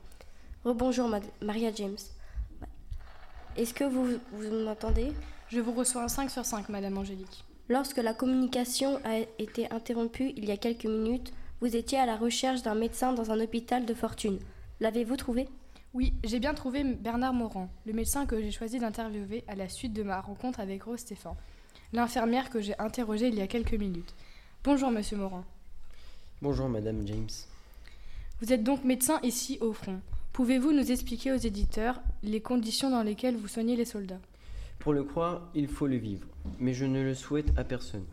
[0.66, 1.10] Rebonjour,
[1.42, 1.96] Maria James.
[3.56, 5.14] Est-ce que vous, vous m'entendez?
[5.50, 7.46] Je vous reçois un 5 sur 5, Madame Angélique.
[7.70, 11.32] Lorsque la communication a été interrompue il y a quelques minutes,
[11.62, 14.40] vous étiez à la recherche d'un médecin dans un hôpital de fortune.
[14.82, 15.48] L'avez-vous trouvé?
[15.94, 19.94] Oui, j'ai bien trouvé Bernard Morand, le médecin que j'ai choisi d'interviewer à la suite
[19.94, 21.36] de ma rencontre avec Rose Stéphane,
[21.94, 24.14] l'infirmière que j'ai interrogée il y a quelques minutes.
[24.66, 25.46] Bonjour, Monsieur Morand.
[26.42, 27.30] Bonjour Madame James.
[28.42, 30.02] Vous êtes donc médecin ici au front.
[30.34, 34.20] Pouvez-vous nous expliquer aux éditeurs les conditions dans lesquelles vous soignez les soldats?
[34.80, 36.28] Pour le croire, il faut le vivre,
[36.60, 38.06] mais je ne le souhaite à personne.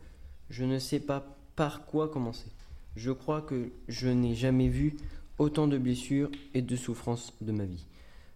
[0.50, 1.24] Je ne sais pas
[1.56, 2.50] par quoi commencer.
[2.96, 4.96] Je crois que je n'ai jamais vu
[5.38, 7.86] autant de blessures et de souffrances de ma vie.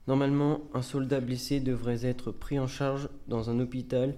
[0.07, 4.15] Normalement, un soldat blessé devrait être pris en charge dans un hôpital,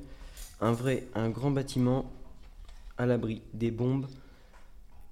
[0.61, 2.11] un vrai, un grand bâtiment
[2.96, 4.07] à l'abri des bombes,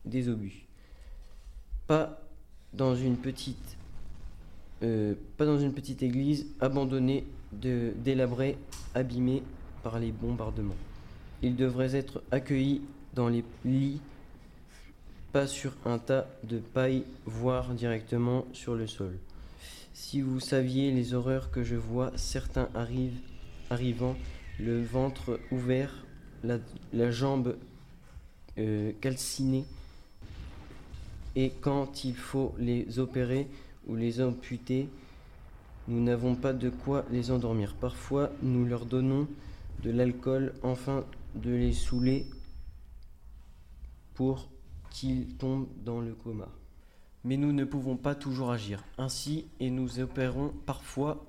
[0.04, 0.66] des obus.
[1.87, 2.20] Pas
[2.72, 3.78] dans une petite
[4.84, 8.58] euh, pas dans une petite église abandonnée, de, délabrée,
[8.94, 9.42] abîmée
[9.82, 10.76] par les bombardements.
[11.42, 12.82] Ils devraient être accueillis
[13.14, 14.00] dans les lits,
[15.32, 19.16] pas sur un tas de paille, voire directement sur le sol.
[19.92, 23.20] Si vous saviez les horreurs que je vois, certains arrivent,
[23.70, 24.16] arrivant,
[24.58, 26.04] le ventre ouvert,
[26.44, 26.58] la,
[26.92, 27.56] la jambe
[28.58, 29.64] euh, calcinée,
[31.37, 33.48] et quand il faut les opérer,
[33.87, 34.88] ou les amputer,
[35.88, 37.74] nous n'avons pas de quoi les endormir.
[37.74, 39.27] Parfois, nous leur donnons
[39.83, 42.27] de l'alcool afin de les saouler
[44.14, 44.48] pour
[44.90, 46.48] qu'ils tombent dans le coma.
[47.24, 51.24] Mais nous ne pouvons pas toujours agir ainsi et nous opérons parfois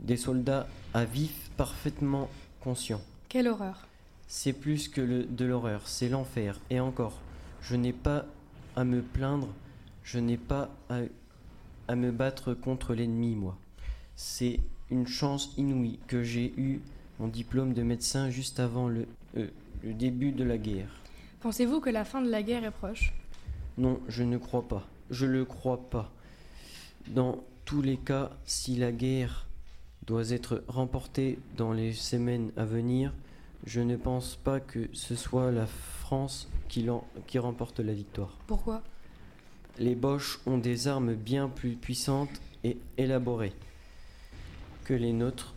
[0.00, 2.28] des soldats à vif parfaitement
[2.60, 3.00] conscients.
[3.28, 3.86] Quelle horreur
[4.26, 6.60] C'est plus que le- de l'horreur, c'est l'enfer.
[6.70, 7.18] Et encore,
[7.62, 8.24] je n'ai pas
[8.76, 9.48] à me plaindre,
[10.02, 11.00] je n'ai pas à,
[11.88, 13.56] à me battre contre l'ennemi, moi.
[14.20, 14.58] C'est
[14.90, 16.80] une chance inouïe que j'ai eu
[17.20, 19.46] mon diplôme de médecin juste avant le, euh,
[19.84, 20.88] le début de la guerre.
[21.40, 23.14] Pensez-vous que la fin de la guerre est proche?
[23.76, 24.84] Non, je ne crois pas.
[25.10, 26.10] Je le crois pas.
[27.06, 29.46] Dans tous les cas, si la guerre
[30.04, 33.14] doit être remportée dans les semaines à venir,
[33.66, 36.88] je ne pense pas que ce soit la France qui,
[37.28, 38.36] qui remporte la victoire.
[38.48, 38.82] Pourquoi?
[39.78, 43.52] Les Boches ont des armes bien plus puissantes et élaborées
[44.88, 45.54] que les nôtres.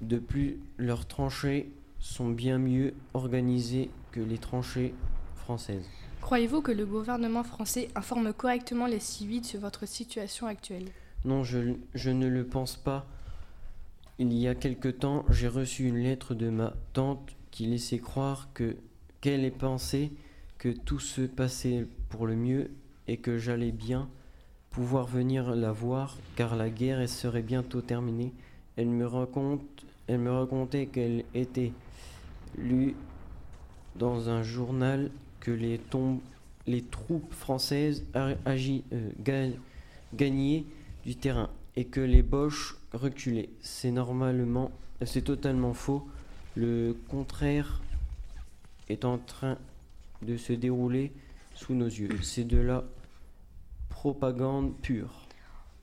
[0.00, 4.92] De plus, leurs tranchées sont bien mieux organisées que les tranchées
[5.36, 5.88] françaises.
[6.20, 10.86] Croyez-vous que le gouvernement français informe correctement les civils sur votre situation actuelle?
[11.24, 13.06] Non, je, je ne le pense pas.
[14.18, 18.48] Il y a quelque temps, j'ai reçu une lettre de ma tante qui laissait croire
[18.54, 18.76] que
[19.20, 20.10] qu'elle ait pensé
[20.58, 22.72] que tout se passait pour le mieux
[23.06, 24.08] et que j'allais bien
[24.70, 28.32] pouvoir venir la voir car la guerre serait bientôt terminée.
[28.76, 31.72] Elle me raconte, elle me racontait qu'elle était
[32.58, 32.94] lue
[33.96, 35.10] dans un journal
[35.40, 35.78] que les,
[36.82, 38.34] troupes françaises euh,
[39.20, 39.50] ga-
[40.14, 40.64] gagnaient
[41.04, 43.48] du terrain et que les Boches reculaient.
[43.60, 44.70] C'est normalement,
[45.04, 46.06] c'est totalement faux.
[46.56, 47.82] Le contraire
[48.88, 49.58] est en train
[50.22, 51.12] de se dérouler
[51.54, 52.08] sous nos yeux.
[52.22, 52.84] C'est de la
[53.88, 55.23] propagande pure.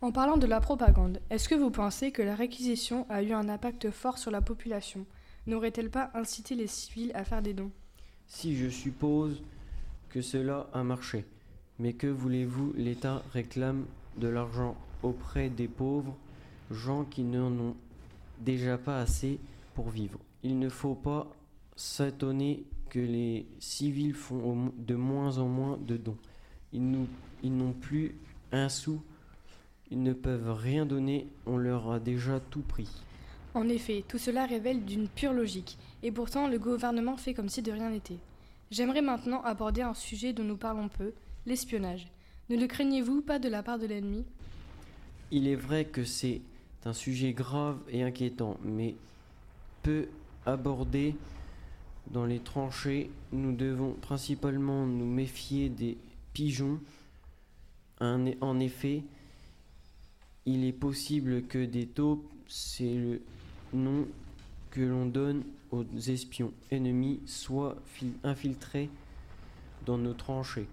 [0.04, 3.48] En parlant de la propagande, est-ce que vous pensez que la réquisition a eu un
[3.48, 5.06] impact fort sur la population?
[5.46, 7.70] N'aurait-elle pas incité les civils à faire des dons?
[8.26, 9.44] Si je suppose
[10.10, 11.24] que cela a marché,
[11.78, 13.86] mais que voulez-vous, l'État réclame
[14.18, 16.16] de l'argent auprès des pauvres
[16.72, 17.76] gens qui n'en ont
[18.40, 19.40] déjà pas assez
[19.76, 20.18] pour vivre?
[20.42, 21.28] Il ne faut pas
[21.76, 26.18] s'étonner que les civils font de moins en moins de dons.
[26.74, 26.90] Ils
[27.56, 28.16] n'ont plus
[28.52, 29.00] un sou,
[29.92, 32.90] ils ne peuvent rien donner, on leur a déjà tout pris.
[33.54, 37.62] En effet, tout cela révèle d'une pure logique, et pourtant le gouvernement fait comme si
[37.62, 38.18] de rien n'était.
[38.72, 41.12] J'aimerais maintenant aborder un sujet dont nous parlons peu,
[41.46, 42.08] l'espionnage.
[42.50, 44.24] Ne le craignez-vous pas de la part de l'ennemi?
[45.30, 46.42] Il est vrai que c'est
[46.86, 48.96] un sujet grave et inquiétant, mais
[49.84, 50.08] peu
[50.46, 51.16] abordé
[52.12, 53.10] dans les tranchées.
[53.34, 55.98] Nous devons principalement nous méfier des
[56.34, 56.80] pigeons.
[58.00, 59.04] En effet,
[60.54, 63.22] il est possible que des taupes, c'est le
[63.74, 64.08] nom
[64.70, 68.90] que l'on donne aux espions ennemis, soient fil- infiltrés
[69.86, 70.68] dans nos tranchées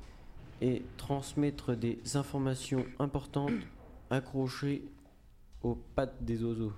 [0.61, 3.53] et transmettre des informations importantes
[4.11, 4.83] accrochées
[5.63, 6.73] aux pattes des oiseaux.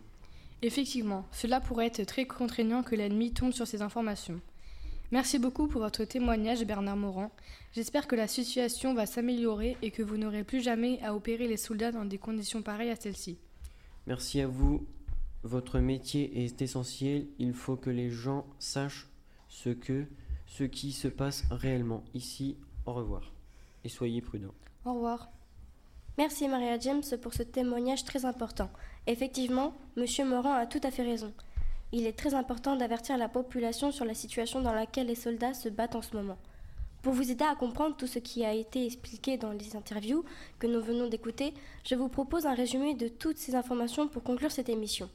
[0.63, 4.41] Effectivement, cela pourrait être très contraignant que l'ennemi tombe sur ces informations.
[5.13, 7.33] Merci beaucoup pour votre témoignage, Bernard Morand.
[7.73, 11.57] J'espère que la situation va s'améliorer et que vous n'aurez plus jamais à opérer les
[11.57, 13.37] soldats dans des conditions pareilles à celles-ci.
[14.07, 14.87] Merci à vous.
[15.43, 17.27] Votre métier est essentiel.
[17.41, 19.09] Il faut que les gens sachent
[19.49, 20.07] ce que,
[20.47, 22.57] ce qui se passe réellement ici.
[22.87, 23.33] Au revoir.
[23.83, 24.55] Et soyez prudents.
[24.85, 25.33] Au revoir.
[26.19, 28.71] Merci Maria James pour ce témoignage très important.
[29.09, 31.33] Effectivement, Monsieur Morand a tout à fait raison.
[31.93, 35.69] Il est très important d'avertir la population sur la situation dans laquelle les soldats se
[35.69, 36.39] battent en ce moment.
[37.03, 40.25] Pour vous aider à comprendre tout ce qui a été expliqué dans les interviews
[40.59, 44.53] que nous venons d'écouter, je vous propose un résumé de toutes ces informations pour conclure
[44.53, 45.09] cette émission.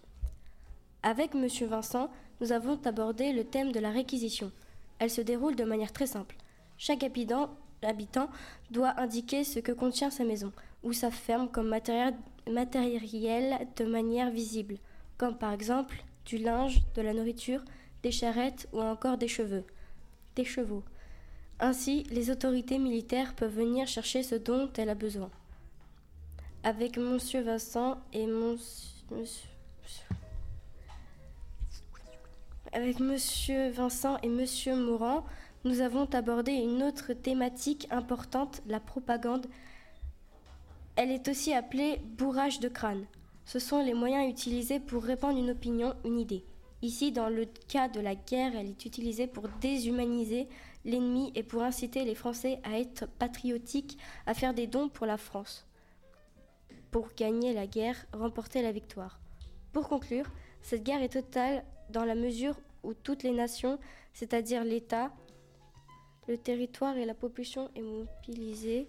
[1.04, 2.10] Avec Monsieur Vincent,
[2.42, 4.52] nous avons abordé le thème de la réquisition.
[5.00, 6.36] Elle se déroule de manière très simple.
[6.78, 7.50] Chaque habitant,
[8.72, 10.52] doit indiquer ce que contient sa maison
[10.84, 12.16] ou sa ferme comme matériel
[12.48, 14.78] de manière visible,
[15.18, 17.62] comme par exemple du linge, de la nourriture,
[18.04, 19.64] des charrettes ou encore des cheveux,
[20.36, 20.84] des chevaux.
[21.60, 25.32] Ainsi, les autorités militaires peuvent venir chercher ce dont elle a besoin.
[26.64, 29.48] Avec Monsieur Vincent et Monsieur,
[32.74, 34.76] avec Monsieur Vincent et Monsieur
[35.66, 39.48] nous avons abordé une autre thématique importante, la propagande.
[40.96, 43.06] Elle est aussi appelée bourrage de crâne.
[43.46, 46.44] Ce sont les moyens utilisés pour répandre une opinion, une idée.
[46.82, 50.48] Ici, dans le cas de la guerre, elle est utilisée pour déshumaniser
[50.84, 55.18] l'ennemi et pour inciter les Français à être patriotiques, à faire des dons pour la
[55.18, 55.66] France.
[56.92, 59.20] Pour gagner la guerre, remporter la victoire.
[59.74, 60.28] Pour conclure,
[60.62, 63.80] cette guerre est totale dans la mesure où toutes les nations,
[64.14, 65.12] c'est-à-dire l'État,
[66.28, 68.88] le territoire et la population est mobilisée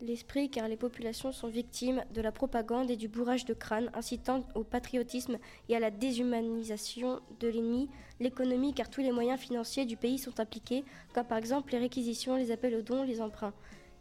[0.00, 4.44] l'esprit car les populations sont victimes de la propagande et du bourrage de crâne incitant
[4.54, 7.88] au patriotisme et à la déshumanisation de l'ennemi,
[8.20, 12.36] l'économie car tous les moyens financiers du pays sont impliqués, comme par exemple les réquisitions,
[12.36, 13.54] les appels aux dons, les emprunts.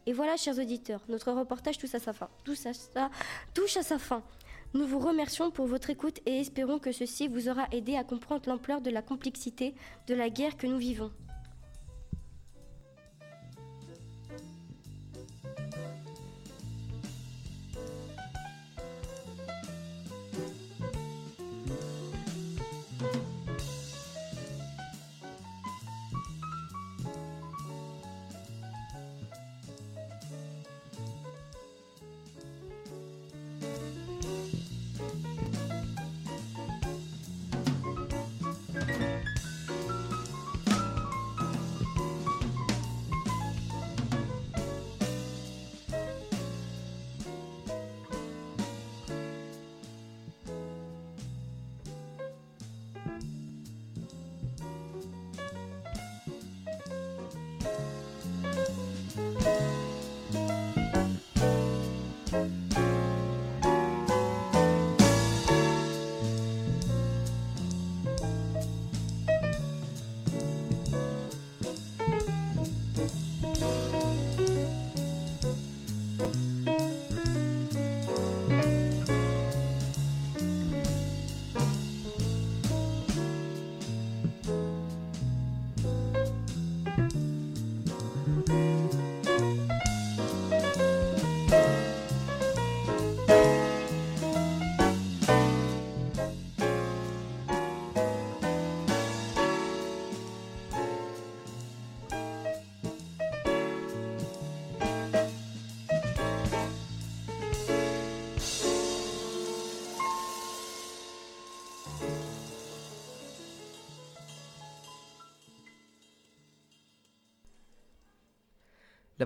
[0.06, 2.30] Et voilà, chers auditeurs, notre reportage touche à sa fin.
[2.44, 3.10] Touche à sa,
[3.54, 4.24] touche à sa fin.
[4.74, 8.48] Nous vous remercions pour votre écoute et espérons que ceci vous aura aidé à comprendre
[8.48, 9.74] l'ampleur de la complexité
[10.08, 11.12] de la guerre que nous vivons.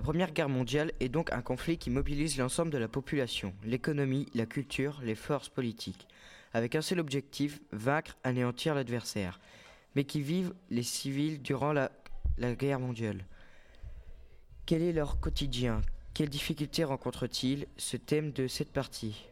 [0.00, 4.24] La Première Guerre mondiale est donc un conflit qui mobilise l'ensemble de la population, l'économie,
[4.32, 6.08] la culture, les forces politiques,
[6.54, 9.40] avec un seul objectif, vaincre, anéantir l'adversaire,
[9.94, 11.90] mais qui vivent les civils durant la,
[12.54, 13.26] guerre mondiale.
[14.64, 15.82] Quel est leur quotidien?
[16.14, 17.66] Quelles difficultés rencontrent-ils?
[17.76, 19.28] Ce thème de cette partie.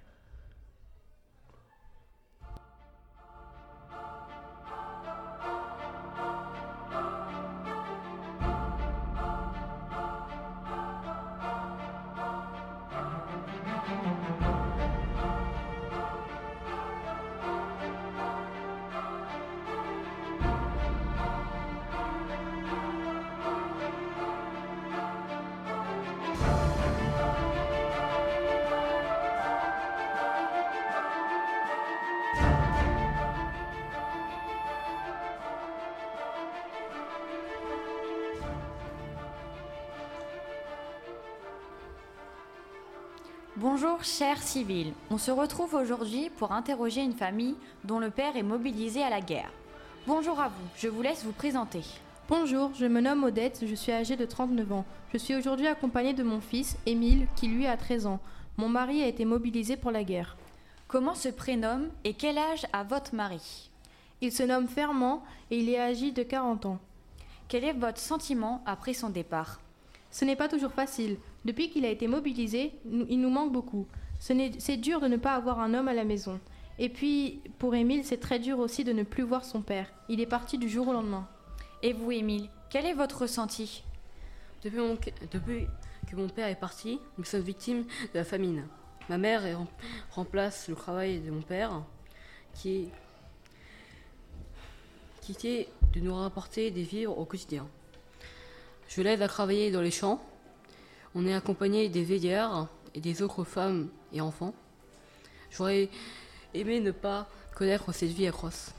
[45.11, 49.21] On se retrouve aujourd'hui pour interroger une famille dont le père est mobilisé à la
[49.21, 49.51] guerre.
[50.07, 51.83] Bonjour à vous, je vous laisse vous présenter.
[52.31, 54.87] Bonjour, je me nomme Odette, je suis âgée de 39 ans.
[55.13, 58.21] Je suis aujourd'hui accompagnée de mon fils, Émile, qui lui a 13 ans.
[58.57, 60.39] Mon mari a été mobilisé pour la guerre.
[60.87, 63.69] Comment se prénomme et quel âge a votre mari?
[64.23, 66.79] Il se nomme Fermant et il est âgé de 40 ans.
[67.49, 69.61] Quel est votre sentiment après son départ?
[70.11, 71.19] Ce n'est pas toujours facile.
[71.45, 73.87] Depuis qu'il a été mobilisé, il nous manque beaucoup.
[74.19, 76.41] Ce C'est dur de ne pas avoir un homme à la maison.
[76.79, 79.91] Et puis, pour Émile, c'est très dur aussi de ne plus voir son père.
[80.09, 81.29] Il est parti du jour au lendemain.
[81.83, 83.83] Et vous, Émile, quel est votre ressenti?
[84.63, 84.99] Depuis, mon-
[85.33, 85.67] depuis
[86.11, 88.65] que mon père est parti, nous sommes victimes de la famine.
[89.09, 89.67] Ma mère est rem-
[90.11, 91.83] remplace le travail de mon père,
[92.55, 92.89] qui est,
[95.23, 97.67] qui était de nous rapporter des vivres au quotidien.
[98.89, 100.21] Je l'aide à travailler dans les champs.
[101.15, 104.55] On est accompagné des veilleurs et des autres femmes et enfants.
[105.51, 105.89] J'aurais
[106.55, 108.73] aimé ne pas connaître cette vie atroce.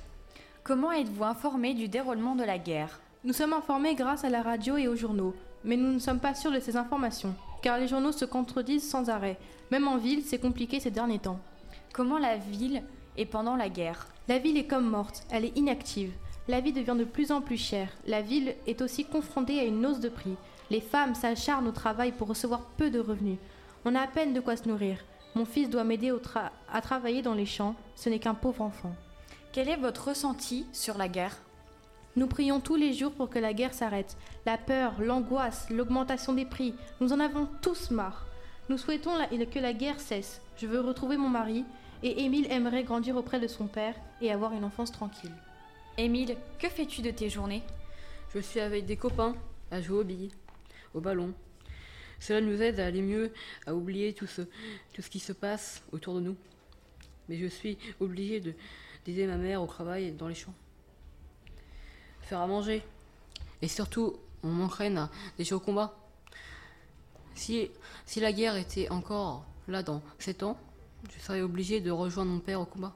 [0.63, 2.99] Comment êtes-vous informé du déroulement de la guerre?
[3.23, 6.35] Nous sommes informés grâce à la radio et aux journaux, mais nous ne sommes pas
[6.35, 9.37] sûrs de ces informations, car les journaux se contredisent sans arrêt.
[9.71, 11.39] Même en ville, c'est compliqué ces derniers temps.
[11.91, 12.83] Comment la ville
[13.17, 14.07] est pendant la guerre?
[14.27, 16.13] La ville est comme morte, elle est inactive.
[16.47, 17.89] La vie devient de plus en plus chère.
[18.07, 20.35] La ville est aussi confrontée à une hausse de prix.
[20.69, 23.37] Les femmes s'acharnent au travail pour recevoir peu de revenus.
[23.85, 24.97] On a à peine de quoi se nourrir.
[25.35, 27.75] Mon fils doit m'aider tra- à travailler dans les champs.
[27.95, 28.93] Ce n'est qu'un pauvre enfant.
[29.51, 31.37] Quel est votre ressenti sur la guerre?
[32.15, 34.17] Nous prions tous les jours pour que la guerre s'arrête.
[34.45, 38.25] La peur, l'angoisse, l'augmentation des prix, nous en avons tous marre.
[38.67, 40.41] Nous souhaitons la- que la guerre cesse.
[40.57, 41.63] Je veux retrouver mon mari
[42.03, 45.31] et Émile aimerait grandir auprès de son père et avoir une enfance tranquille.
[45.97, 47.63] Émile, que fais-tu de tes journées?
[48.33, 49.35] Je suis avec des copains
[49.71, 50.31] à jouer aux billes,
[50.93, 51.33] au ballon.
[52.19, 53.31] Cela nous aide à aller mieux,
[53.65, 54.41] à oublier tout ce,
[55.09, 56.35] qui se passe autour de nous.
[57.27, 58.53] Mais je suis obligé de
[59.05, 60.53] d'aider ma mère au travail dans les champs.
[62.21, 62.83] Faire à manger.
[63.61, 65.97] Et surtout, on m'entraîne à déjà au combat.
[67.33, 67.71] Si,
[68.05, 70.57] si la guerre était encore là dans 7 ans,
[71.13, 72.93] je serais obligé de rejoindre mon père au combat.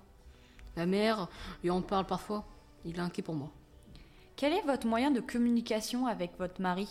[0.76, 1.30] La mère
[1.63, 2.45] lui en parle parfois.
[2.86, 3.49] Il est inquiet pour moi.
[4.36, 6.89] Quel est votre moyen de communication avec votre mari?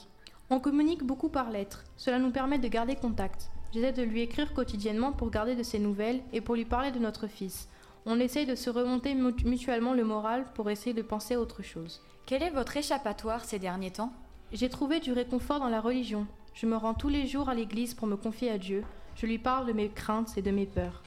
[0.51, 1.85] On communique beaucoup par lettres.
[1.97, 3.51] Cela nous permet de garder contact.
[3.73, 6.99] J'essaie de lui écrire quotidiennement pour garder de ses nouvelles et pour lui parler de
[6.99, 7.69] notre fils.
[8.05, 12.03] On essaye de se remonter mutuellement le moral pour essayer de penser à autre chose.
[12.27, 14.13] Quel est votre échappatoire ces derniers temps?
[14.53, 16.27] J'ai trouvé du réconfort dans la religion.
[16.53, 18.85] Je me rends tous les jours à l'église pour me confier à Dieu.
[19.15, 21.03] Je lui parle de mes craintes et de mes peurs.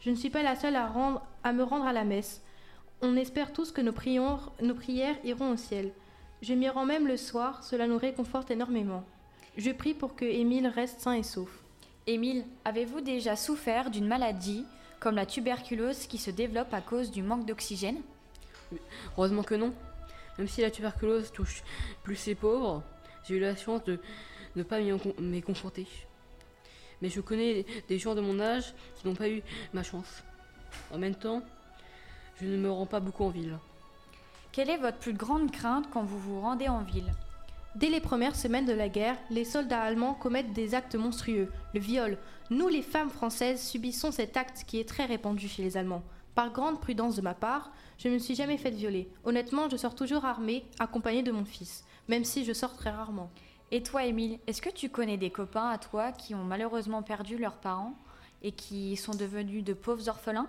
[0.00, 2.42] Je ne suis pas la seule à, rendre, à me rendre à la messe.
[3.02, 5.92] On espère tous que nos, prions, nos prières iront au ciel.
[6.40, 9.04] Je m'y rends même le soir, cela nous réconforte énormément.
[9.56, 11.50] Je prie pour que Émile reste sain et sauf.
[12.06, 14.64] Émile, avez-vous déjà souffert d'une maladie
[15.00, 18.00] comme la tuberculose qui se développe à cause du manque d'oxygène?
[19.16, 19.74] Heureusement que non.
[20.38, 21.64] Même si la tuberculose touche
[22.04, 22.84] plus les pauvres,
[23.24, 23.98] j'ai eu la chance de
[24.54, 25.88] ne pas m'y confronter.
[27.02, 30.22] Mais je connais des gens de mon âge qui n'ont pas eu ma chance.
[30.92, 31.42] En même temps,
[32.40, 33.58] je ne me rends pas beaucoup en ville.
[34.58, 37.14] Quelle est votre plus grande crainte quand vous vous rendez en ville?
[37.76, 41.78] Dès les premières semaines de la guerre, les soldats allemands commettent des actes monstrueux, le
[41.78, 42.18] viol.
[42.50, 46.02] Nous, les femmes françaises, subissons cet acte qui est très répandu chez les Allemands.
[46.34, 49.08] Par grande prudence de ma part, je ne me suis jamais faite violer.
[49.22, 53.30] Honnêtement, je sors toujours armée, accompagnée de mon fils, même si je sors très rarement.
[53.70, 57.38] Et toi, Émile, est-ce que tu connais des copains à toi qui ont malheureusement perdu
[57.38, 57.94] leurs parents
[58.42, 60.48] et qui sont devenus de pauvres orphelins?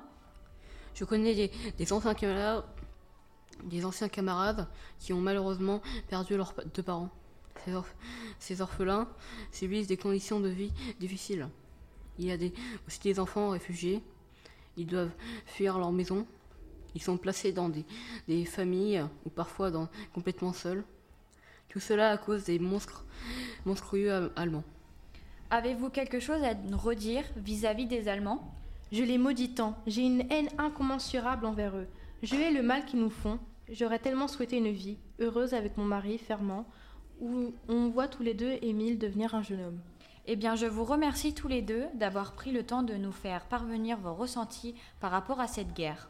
[0.95, 2.63] Je connais des, anciens camarades,
[3.63, 4.67] des anciens camarades
[4.99, 7.09] qui ont malheureusement perdu leurs deux parents.
[8.39, 9.07] Ces, orphelins
[9.51, 11.47] subissent des conditions de vie difficiles.
[12.17, 12.37] Il y a
[12.87, 14.01] aussi des enfants réfugiés.
[14.77, 15.11] Ils doivent
[15.45, 16.25] fuir leur maison.
[16.95, 19.71] Ils sont placés dans des, familles ou parfois
[20.13, 20.83] complètement seuls.
[21.67, 23.05] Tout cela à cause des monstres
[23.65, 24.63] monstrueux allemands.
[25.51, 28.53] Avez-vous quelque chose à redire vis à -vis des Allemands?
[28.91, 31.87] Je les maudis tant, j'ai une haine incommensurable envers eux.
[32.23, 33.39] Je hais le mal qu'ils nous font.
[33.71, 36.65] J'aurais tellement souhaité une vie, heureuse avec mon mari, fermant,
[37.19, 39.79] où on voit tous les deux Émile devenir un jeune homme.
[40.25, 43.45] Eh bien, je vous remercie tous les deux d'avoir pris le temps de nous faire
[43.45, 46.09] parvenir vos ressentis par rapport à cette guerre.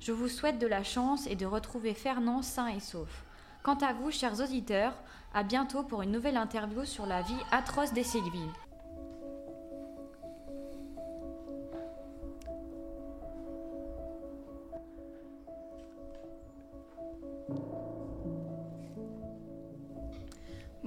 [0.00, 3.24] Je vous souhaite de la chance et de retrouver Fernand sain et sauf.
[3.62, 4.94] Quant à vous, chers auditeurs,
[5.32, 8.52] à bientôt pour une nouvelle interview sur la vie atroce des civils.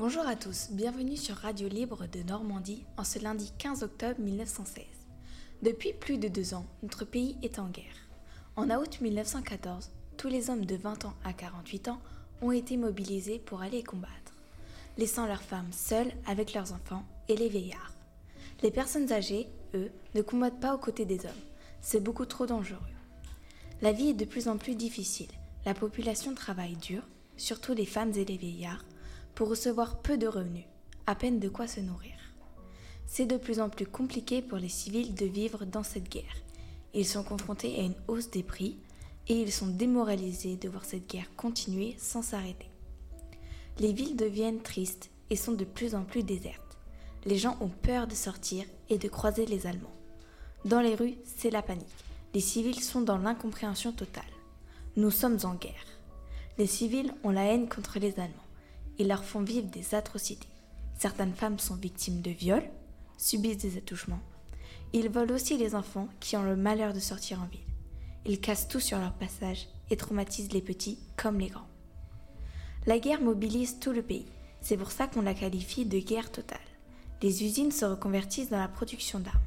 [0.03, 4.83] Bonjour à tous, bienvenue sur Radio Libre de Normandie en ce lundi 15 octobre 1916.
[5.61, 8.09] Depuis plus de deux ans, notre pays est en guerre.
[8.55, 12.01] En août 1914, tous les hommes de 20 ans à 48 ans
[12.41, 14.33] ont été mobilisés pour aller combattre,
[14.97, 17.93] laissant leurs femmes seules avec leurs enfants et les vieillards.
[18.63, 21.45] Les personnes âgées, eux, ne combattent pas aux côtés des hommes.
[21.79, 22.79] C'est beaucoup trop dangereux.
[23.83, 25.29] La vie est de plus en plus difficile.
[25.63, 27.03] La population travaille dur,
[27.37, 28.83] surtout les femmes et les vieillards,
[29.35, 30.65] pour recevoir peu de revenus,
[31.07, 32.13] à peine de quoi se nourrir.
[33.05, 36.37] C'est de plus en plus compliqué pour les civils de vivre dans cette guerre.
[36.93, 38.77] Ils sont confrontés à une hausse des prix
[39.27, 42.69] et ils sont démoralisés de voir cette guerre continuer sans s'arrêter.
[43.79, 46.77] Les villes deviennent tristes et sont de plus en plus désertes.
[47.25, 49.95] Les gens ont peur de sortir et de croiser les Allemands.
[50.65, 51.87] Dans les rues, c'est la panique.
[52.33, 54.23] Les civils sont dans l'incompréhension totale.
[54.95, 55.85] Nous sommes en guerre.
[56.57, 58.50] Les civils ont la haine contre les Allemands.
[58.97, 60.47] Ils leur font vivre des atrocités.
[60.97, 62.69] Certaines femmes sont victimes de viols,
[63.17, 64.21] subissent des attouchements.
[64.93, 67.59] Ils volent aussi les enfants qui ont le malheur de sortir en ville.
[68.25, 71.67] Ils cassent tout sur leur passage et traumatisent les petits comme les grands.
[72.85, 74.25] La guerre mobilise tout le pays.
[74.61, 76.59] C'est pour ça qu'on la qualifie de guerre totale.
[77.21, 79.39] Les usines se reconvertissent dans la production d'armes.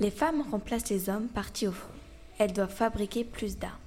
[0.00, 1.92] Les femmes remplacent les hommes partis au front.
[2.38, 3.78] Elles doivent fabriquer plus d'armes.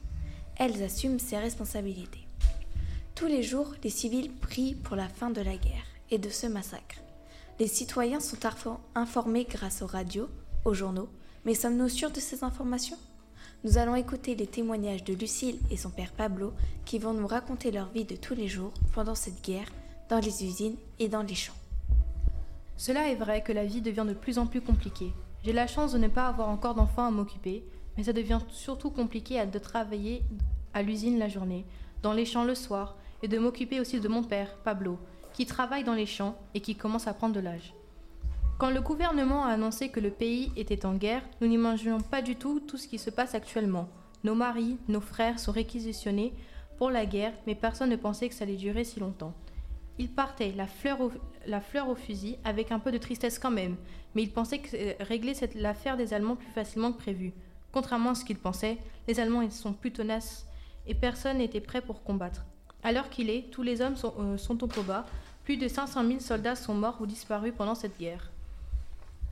[0.55, 2.26] Elles assument ces responsabilités.
[3.17, 6.45] Tous les jours, les civils prient pour la fin de la guerre et de ce
[6.45, 7.01] massacre.
[7.59, 8.37] Les citoyens sont
[8.93, 10.29] informés grâce aux radios,
[10.65, 11.09] aux journaux,
[11.43, 12.99] mais sommes-nous sûrs de ces informations?
[13.63, 16.53] Nous allons écouter les témoignages de Lucille et son père Pablo
[16.85, 19.71] qui vont nous raconter leur vie de tous les jours pendant cette guerre,
[20.09, 21.57] dans les usines et dans les champs.
[22.77, 25.11] Cela est vrai que la vie devient de plus en plus compliquée.
[25.43, 27.63] J'ai la chance de ne pas avoir encore d'enfants à m'occuper,
[27.97, 30.21] mais ça devient surtout compliqué de travailler
[30.75, 31.65] à l'usine la journée,
[32.03, 34.99] dans les champs le soir, et de m'occuper aussi de mon père, Pablo,
[35.33, 37.73] qui travaille dans les champs et qui commence à prendre de l'âge.
[38.57, 42.35] Quand le gouvernement a annoncé que le pays était en guerre, nous n'imaginions pas du
[42.35, 43.87] tout tout ce qui se passe actuellement.
[44.23, 46.33] Nos maris, nos frères sont réquisitionnés
[46.77, 49.33] pour la guerre, mais personne ne pensait que ça allait durer si longtemps.
[49.99, 50.99] Ils partaient, la fleur
[51.87, 53.75] au, fusil, avec un peu de tristesse quand même,
[54.15, 57.33] mais ils pensaient que, euh, régler l'affaire des Allemands plus facilement que prévu.
[57.71, 60.47] Contrairement à ce qu'ils pensaient, les Allemands sont plus tenaces
[60.87, 62.45] et personne n'était prêt pour combattre.
[62.83, 65.05] À l'heure qu'il est, tous les hommes sont, euh, sont au combat.
[65.43, 68.31] Plus de 500 000 soldats sont morts ou disparus pendant cette guerre.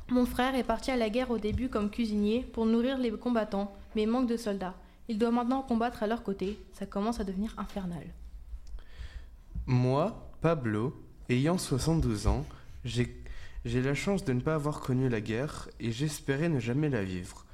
[0.10, 3.74] Mon frère est parti à la guerre au début comme cuisinier pour nourrir les combattants,
[3.96, 4.76] mais manque de soldats.
[5.08, 6.60] Il doit maintenant combattre à leur côté.
[6.74, 8.04] Ça commence à devenir infernal.
[9.66, 10.96] Moi, Pablo,
[11.30, 12.46] ayant 72 ans,
[12.84, 13.08] j'ai
[13.66, 17.46] la chance de ne pas avoir connu la guerre et j'espérais ne jamais la vivre.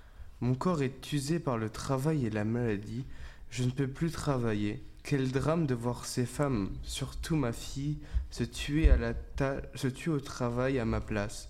[0.41, 3.05] Mon corps est usé par le travail et la maladie.
[3.49, 4.83] Je ne peux plus travailler.
[5.03, 7.97] Quel drame de voir ces femmes, surtout ma fille,
[8.29, 11.49] se tuer, à la ta- se tuer au travail à ma place.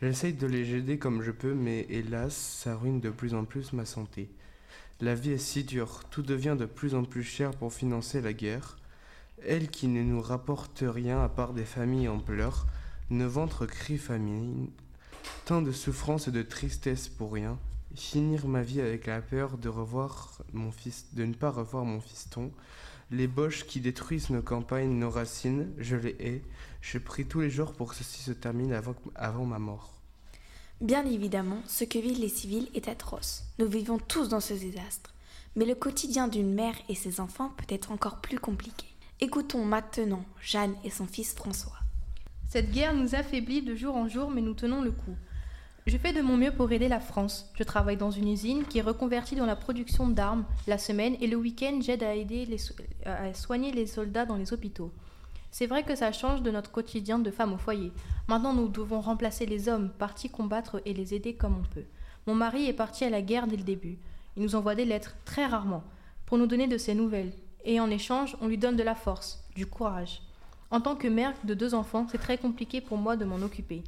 [0.00, 3.72] J'essaye de les aider comme je peux, mais hélas, ça ruine de plus en plus
[3.72, 4.30] ma santé.
[5.00, 8.32] La vie est si dure, tout devient de plus en plus cher pour financer la
[8.32, 8.78] guerre.
[9.44, 12.66] Elle qui ne nous rapporte rien à part des familles en pleurs,
[13.10, 14.70] nos ventres crient famine,
[15.44, 17.58] tant de souffrance et de tristesse pour rien.
[17.94, 22.00] Finir ma vie avec la peur de revoir mon fils, de ne pas revoir mon
[22.00, 22.50] fiston.
[23.12, 26.42] Les boches qui détruisent nos campagnes, nos racines, je les hais.
[26.80, 29.92] Je prie tous les jours pour que ceci se termine avant, avant ma mort.
[30.80, 33.44] Bien évidemment, ce que vivent les civils est atroce.
[33.58, 35.12] Nous vivons tous dans ce désastre.
[35.56, 38.86] Mais le quotidien d'une mère et ses enfants peut être encore plus compliqué.
[39.20, 41.76] Écoutons maintenant Jeanne et son fils François.
[42.48, 45.16] Cette guerre nous affaiblit de jour en jour, mais nous tenons le coup.
[45.84, 47.50] Je fais de mon mieux pour aider la France.
[47.54, 51.26] Je travaille dans une usine qui est reconvertie dans la production d'armes la semaine et
[51.26, 52.46] le week-end, j'aide à aider
[53.04, 54.92] à soigner les soldats dans les hôpitaux.
[55.50, 57.90] C'est vrai que ça change de notre quotidien de femme au foyer.
[58.28, 61.84] Maintenant, nous devons remplacer les hommes partis combattre et les aider comme on peut.
[62.28, 63.98] Mon mari est parti à la guerre dès le début.
[64.36, 65.82] Il nous envoie des lettres, très rarement,
[66.26, 67.32] pour nous donner de ses nouvelles.
[67.64, 70.22] Et en échange, on lui donne de la force, du courage.
[70.70, 73.82] En tant que mère de deux enfants, c'est très compliqué pour moi de m'en occuper.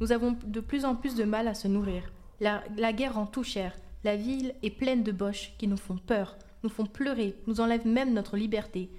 [0.00, 2.02] Nous avons de plus en plus de mal à se nourrir.
[2.40, 3.72] La, guerre rend tout cher.
[4.02, 7.86] La ville est pleine de boches qui nous font peur, nous font pleurer, nous enlèvent
[7.86, 8.90] même notre liberté.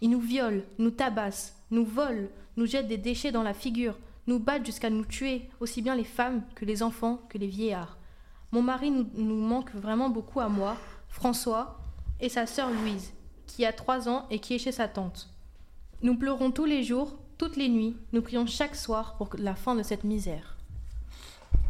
[0.00, 4.38] Ils nous violent, nous tabassent, nous volent, nous jettent des déchets dans la figure, nous
[4.38, 7.98] battent jusqu'à nous tuer, aussi bien les femmes que les enfants que les vieillards.
[8.50, 10.76] Mon mari nous, nous manque vraiment beaucoup à moi,
[11.08, 11.78] François,
[12.20, 13.12] et sa sœur Louise,
[13.46, 15.28] qui a trois ans et qui est chez sa tante.
[16.02, 19.76] Nous pleurons tous les jours, toutes les nuits, nous prions chaque soir pour la fin
[19.76, 20.56] de cette misère.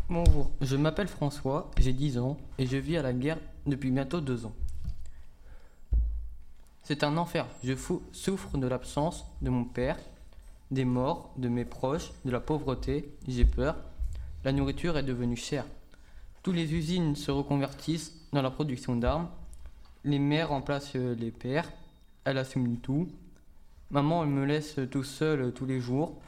[0.08, 4.22] Bonjour, je m'appelle François, j'ai 10 ans et je vis à la guerre depuis bientôt
[4.22, 4.54] 2 ans.
[6.84, 7.74] C'est un enfer, je
[8.12, 9.98] souffre de l'absence de mon père,
[10.70, 13.76] des morts, de mes proches, de la pauvreté, j'ai peur.
[14.44, 15.66] La nourriture est devenue chère.
[16.42, 19.28] Toutes les usines se reconvertissent dans la production d'armes.
[20.02, 21.70] Les mères remplacent les pères,
[22.24, 23.08] elle assume tout.
[23.90, 26.20] Maman, me laisse tout seul tous les jours.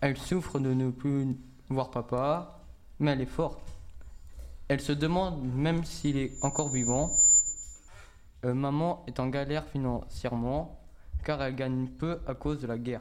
[0.00, 1.36] Elle souffre de ne plus
[1.68, 2.60] voir papa,
[2.98, 3.60] mais elle est forte.
[4.66, 7.12] Elle se demande même s'il est encore vivant.
[8.44, 10.80] Euh, maman est en galère financièrement
[11.24, 13.00] car elle gagne peu à cause de la guerre.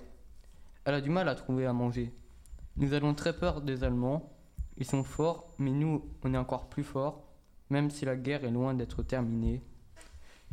[0.86, 2.14] Elle a du mal à trouver à manger.
[2.78, 4.32] Nous avons très peur des Allemands.
[4.78, 7.24] Ils sont forts, mais nous, on est encore plus forts,
[7.70, 9.62] même si la guerre est loin d'être terminée.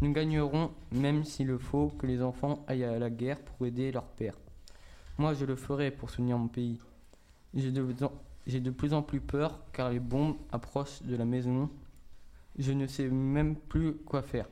[0.03, 3.93] Nous gagnerons, même s'il le faut, que les enfants aillent à la guerre pour aider
[3.93, 4.35] leur père.
[5.19, 6.81] Moi, je le ferai pour soutenir mon pays.
[7.53, 11.69] J'ai de, plus en plus peur car les bombes approchent de la maison.
[12.59, 14.49] Je ne sais même plus quoi faire.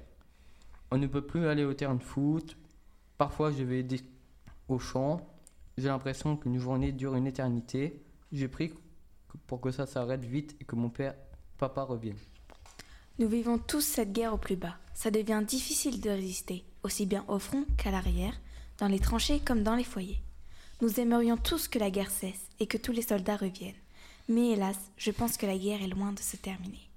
[0.91, 2.59] On ne peut plus aller au terrain de foot.
[3.17, 4.01] Parfois, je vais aider
[4.69, 5.27] au champ.
[5.79, 8.03] J'ai l'impression qu'une journée dure une éternité.
[8.33, 8.75] J'ai pris
[9.47, 11.15] pour que ça s'arrête vite et que mon père,
[11.57, 12.19] papa revienne.
[13.19, 14.77] Nous vivons tous cette guerre au plus bas.
[14.95, 18.41] Ça devient difficile de résister, aussi bien au front qu'à l'arrière,
[18.79, 20.23] dans les tranchées comme dans les foyers.
[20.81, 23.75] Nous aimerions tous que la guerre cesse et que tous les soldats reviennent.
[24.29, 26.89] Mais hélas, je pense que la guerre est loin de se terminer.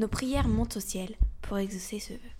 [0.00, 2.39] Nos prières montent au ciel pour exaucer ce vœu.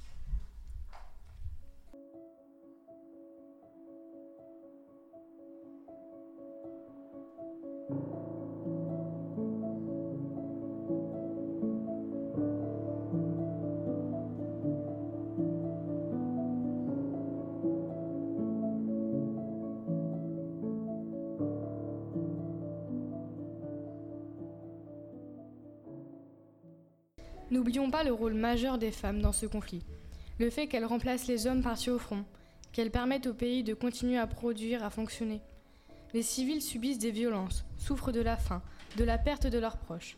[27.90, 29.82] Pas le rôle majeur des femmes dans ce conflit.
[30.38, 32.24] Le fait qu'elles remplacent les hommes partis au front,
[32.72, 35.40] qu'elles permettent au pays de continuer à produire, à fonctionner.
[36.14, 38.62] Les civils subissent des violences, souffrent de la faim,
[38.96, 40.16] de la perte de leurs proches.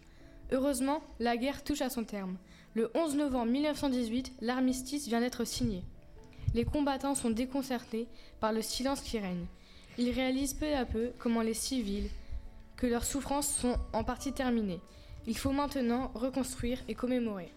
[0.51, 2.37] Heureusement, la guerre touche à son terme.
[2.75, 5.83] Le 11 novembre 1918, l'armistice vient d'être signé.
[6.53, 8.07] Les combattants sont déconcertés
[8.39, 9.47] par le silence qui règne.
[9.97, 12.11] Ils réalisent peu à peu comment les civils,
[12.77, 14.81] que leurs souffrances sont en partie terminées.
[15.27, 17.51] Il faut maintenant reconstruire et commémorer.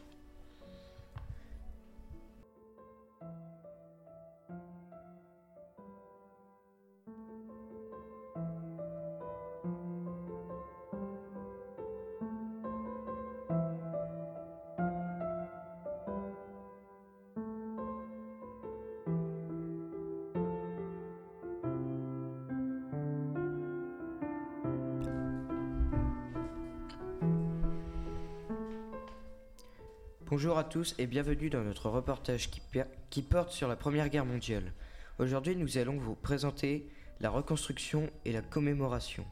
[30.27, 34.09] Bonjour à tous et bienvenue dans notre reportage qui, per- qui porte sur la Première
[34.09, 34.73] Guerre mondiale.
[35.19, 39.23] Aujourd'hui, nous allons vous présenter la reconstruction et la commémoration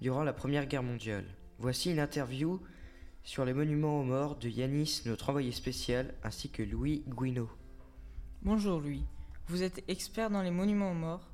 [0.00, 1.26] durant la Première Guerre mondiale.
[1.58, 2.60] Voici une interview
[3.22, 7.50] sur les monuments aux morts de Yanis, notre envoyé spécial, ainsi que Louis Guino.
[8.42, 9.04] Bonjour Louis,
[9.48, 11.28] vous êtes expert dans les monuments aux morts.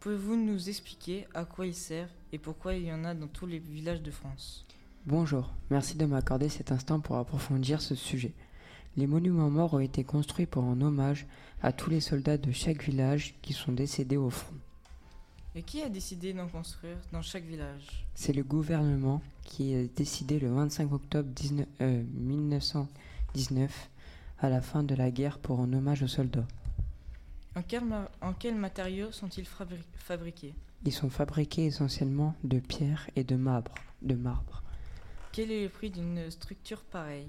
[0.00, 3.46] Pouvez-vous nous expliquer à quoi ils servent et pourquoi il y en a dans tous
[3.46, 4.66] les villages de France?
[5.06, 8.32] Bonjour, merci de m'accorder cet instant pour approfondir ce sujet.
[8.96, 11.26] Les monuments morts ont été construits pour un hommage
[11.62, 14.54] à tous les soldats de chaque village qui sont décédés au front.
[15.56, 18.06] Et qui a décidé d'en construire dans chaque village?
[18.14, 23.90] C'est le gouvernement qui a décidé le 25 octobre 19 euh, 1919
[24.40, 26.46] à la fin de la guerre pour un hommage aux soldats.
[27.56, 27.82] En quel,
[28.20, 30.54] en quels matériaux sont-ils fabri- fabriqués?
[30.84, 33.72] Ils sont fabriqués essentiellement de pierre et de marbre.
[34.02, 34.62] De marbre.
[35.32, 37.28] Quel est le prix d'une structure pareille?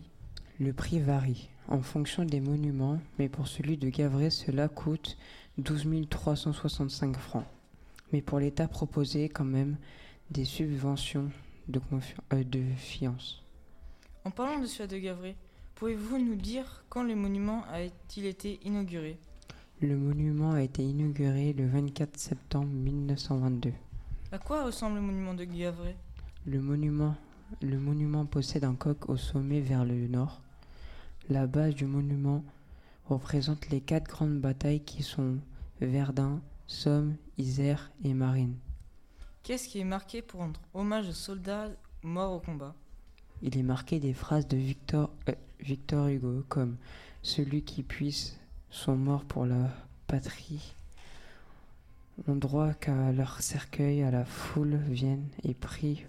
[0.57, 5.17] Le prix varie en fonction des monuments, mais pour celui de Gavray, cela coûte
[5.57, 7.45] 12 365 francs.
[8.13, 9.75] Mais pour l'État proposé quand même
[10.31, 11.29] des subventions
[11.67, 11.81] de,
[12.31, 13.43] euh, de fiance.
[14.23, 15.35] En parlant de Suat de Gavray,
[15.75, 19.17] pouvez-vous nous dire quand le monument a-t-il été inauguré?
[19.81, 23.73] Le monument a été inauguré le 24 septembre 1922.
[24.31, 25.95] À quoi ressemble le monument de Gavray
[26.45, 27.15] Le monument,
[27.61, 30.41] le monument possède un coq au sommet vers le nord.
[31.29, 32.43] La base du monument
[33.05, 35.37] représente les quatre grandes batailles qui sont
[35.81, 38.55] Verdun, Somme, Isère et Marine.
[39.41, 41.69] Qu'est-ce qui est marqué pour rendre hommage aux soldats
[42.03, 42.75] morts au combat?
[43.41, 46.77] Il est marqué des phrases de Victor, euh, Victor Hugo comme
[47.21, 48.37] Celui qui puisse
[48.69, 49.69] sont morts pour la
[50.07, 50.75] patrie
[52.27, 56.05] ont droit qu'à leur cercueil à la foule vienne et prie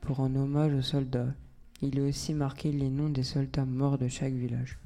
[0.00, 1.34] pour un hommage aux soldats.
[1.82, 4.78] Il est aussi marqué les noms des soldats morts de chaque village.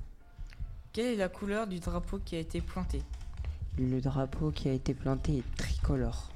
[0.93, 3.03] Quelle est la couleur du drapeau qui a été planté?
[3.78, 6.28] Le drapeau qui a été planté est tricolore.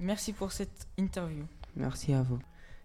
[0.00, 1.44] Merci pour cette interview.
[1.76, 2.38] Merci à vous.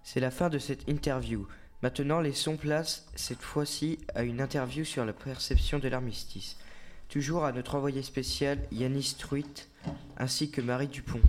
[0.03, 1.45] C'est la fin de cette interview.
[1.83, 6.55] Maintenant, laissons place, cette fois-ci, à une interview sur la perception de l'armistice.
[7.09, 9.69] Toujours à notre envoyé spécial Yanis Truitt,
[10.17, 11.21] ainsi que Marie Dupont.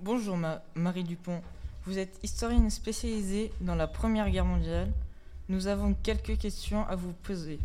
[0.00, 1.42] Bonjour Ma- Marie Dupont,
[1.88, 4.90] vous êtes historienne spécialisée dans la Première Guerre mondiale.
[5.48, 7.58] Nous avons quelques questions à vous poser.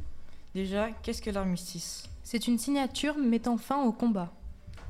[0.55, 2.07] Déjà, qu'est-ce que l'armistice?
[2.23, 4.31] C'est une signature mettant fin au combat.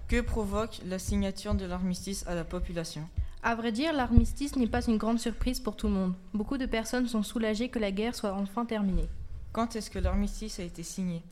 [0.07, 3.09] Que provoque la signature de l'armistice à la population?
[3.41, 6.13] À vrai dire, l'armistice n'est pas une grande surprise pour tout le monde.
[6.35, 9.09] Beaucoup de personnes sont soulagées que la guerre soit enfin terminée.
[9.51, 11.23] Quand est-ce que l'armistice a été signé?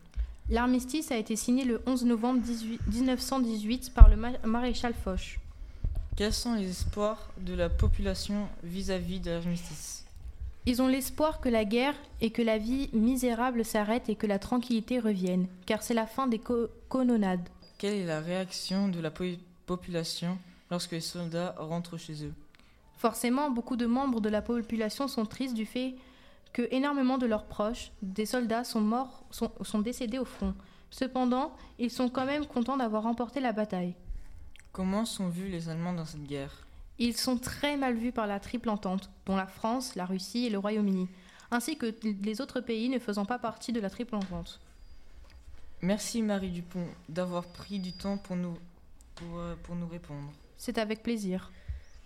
[0.49, 5.39] L'armistice a été signé le 11 novembre 18 1918 par le ma- maréchal Foch.
[6.21, 10.05] Quels sont les espoirs de la population vis-à-vis de l'armistice
[10.67, 14.37] Ils ont l'espoir que la guerre et que la vie misérable s'arrête et que la
[14.37, 17.49] tranquillité revienne, car c'est la fin des co- colonnades.
[17.79, 19.23] Quelle est la réaction de la po-
[19.65, 20.37] population
[20.69, 22.33] lorsque les soldats rentrent chez eux?
[22.99, 25.95] Forcément, beaucoup de membres de la population sont tristes du fait
[26.53, 30.53] que énormément de leurs proches, des soldats, sont morts, sont, sont décédés au front.
[30.91, 33.95] Cependant, ils sont quand même contents d'avoir remporté la bataille.
[34.71, 36.65] Comment sont vus les Allemands dans cette guerre?
[36.97, 40.49] Ils sont très mal vus par la triple entente, dont la France, la Russie et
[40.49, 41.09] le Royaume-Uni,
[41.51, 44.61] ainsi que les autres pays ne faisant pas partie de la triple entente.
[45.81, 48.57] Merci Marie Dupont d'avoir pris du temps pour nous,
[49.15, 50.31] pour, euh, pour nous répondre.
[50.57, 51.51] C'est avec plaisir.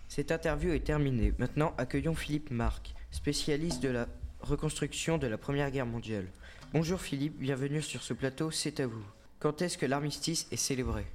[0.08, 1.34] Cette interview est terminée.
[1.38, 4.08] Maintenant, accueillons Philippe Marc, spécialiste de la
[4.40, 6.26] reconstruction de la Première Guerre mondiale.
[6.72, 9.04] Bonjour Philippe, bienvenue sur ce plateau, c'est à vous.
[9.38, 11.06] Quand est-ce que l'armistice est célébré?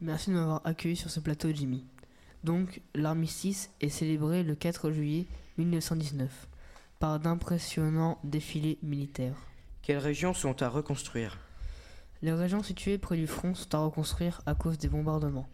[0.00, 1.84] Merci de m'avoir accueilli sur ce plateau, Jimmy.
[2.44, 5.26] Donc, l'armistice est célébré le 4 juillet
[5.56, 6.46] 1919
[7.00, 9.34] par d'impressionnants défilés militaires.
[9.82, 11.40] Quelles régions sont à reconstruire?
[12.22, 15.48] Les régions situées près du front sont à reconstruire à cause des bombardements.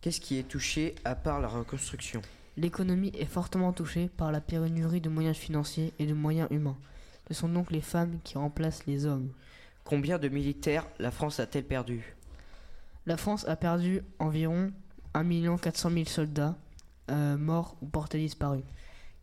[0.00, 2.22] Qu'est-ce qui est touché à part la reconstruction?
[2.56, 6.78] L'économie est fortement touchée par la pénurie de moyens financiers et de moyens humains.
[7.28, 9.30] Ce sont donc les femmes qui remplacent les hommes.
[9.84, 12.16] Combien de militaires la France a-t-elle perdu?
[13.06, 14.72] La France a perdu environ
[15.14, 16.56] 1 400 000 soldats
[17.10, 18.62] euh, morts ou portés disparus.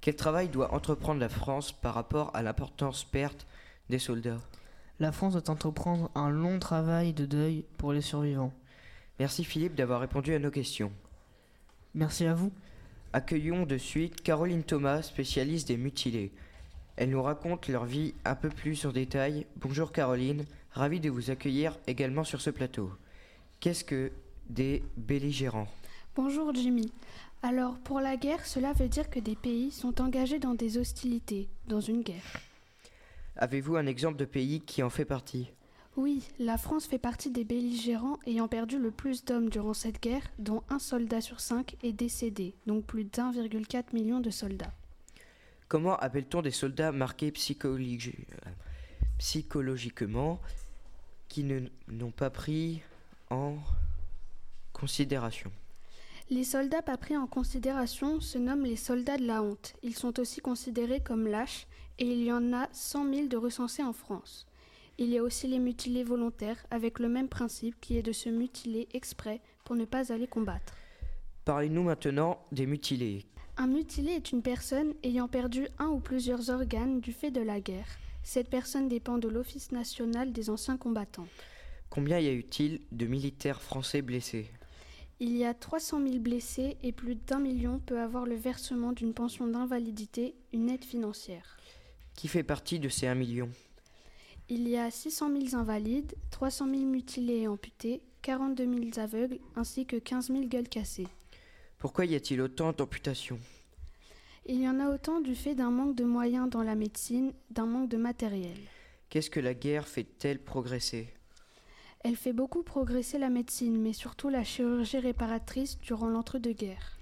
[0.02, 3.46] Quel travail doit entreprendre la France par rapport à l'importance perte
[3.90, 4.40] des soldats?
[5.00, 8.54] La France doit entreprendre un long travail de deuil pour les survivants.
[9.20, 10.92] Merci Philippe d'avoir répondu à nos questions.
[11.94, 12.52] Merci à vous.
[13.14, 16.32] Accueillons de suite Caroline Thomas, spécialiste des mutilés.
[16.96, 19.46] Elle nous raconte leur vie un peu plus en détail.
[19.56, 22.92] Bonjour Caroline, ravi de vous accueillir également sur ce plateau.
[23.60, 24.12] Qu'est-ce que
[24.50, 25.68] des belligérants?
[26.16, 26.92] Bonjour Jimmy.
[27.44, 31.48] Alors pour la guerre, cela veut dire que des pays sont engagés dans des hostilités,
[31.68, 32.40] dans une guerre.
[33.36, 35.52] Avez-vous un exemple de pays qui en fait partie?
[35.96, 40.22] Oui, la France fait partie des belligérants ayant perdu le plus d'hommes durant cette guerre,
[40.38, 44.74] dont un soldat sur cinq est décédé, donc plus d'1,4 million de soldats.
[45.68, 48.14] Comment appelle-t-on des soldats marqués psychologi-
[48.46, 48.50] euh,
[49.18, 50.40] psychologiquement
[51.30, 52.82] qui ne- n'ont pas pris
[53.30, 53.56] en
[54.74, 55.52] considération
[56.30, 59.74] Les soldats pas pris en considération se nomment les soldats de la honte.
[59.84, 61.68] Ils sont aussi considérés comme lâches
[62.00, 64.46] et il y en a 100 000 de recensés en France.
[65.00, 68.30] Il y a aussi les mutilés volontaires avec le même principe qui est de se
[68.30, 70.74] mutiler exprès pour ne pas aller combattre.
[71.46, 73.26] Parlez-nous maintenant des mutilés.
[73.58, 77.60] Un mutilé est une personne ayant perdu un ou plusieurs organes du fait de la
[77.60, 77.88] guerre.
[78.24, 81.28] Cette personne dépend de l'Office national des anciens combattants.
[81.90, 84.52] Combien y a eu-il de militaires français blessés?
[85.20, 89.14] Il y a 300 000 blessés et plus d'un million peut avoir le versement d'une
[89.14, 91.58] pension d'invalidité, une aide financière.
[92.14, 93.50] Qui fait partie de ces 1 million?
[94.50, 99.86] Il y a 600 000 invalides, 300 000 mutilés et amputés, 42 000 aveugles ainsi
[99.86, 101.08] que 15 000 gueules cassées.
[101.80, 103.40] Pourquoi y a-t-il autant d'amputations?
[104.46, 107.66] Il y en a autant du fait d'un manque de moyens dans la médecine, d'un
[107.66, 108.58] manque de matériel.
[109.10, 111.10] Qu'est-ce que la guerre fait-elle progresser?
[112.02, 116.98] Elle fait beaucoup progresser la médecine, mais surtout la chirurgie réparatrice durant l'entre-deux-guerres.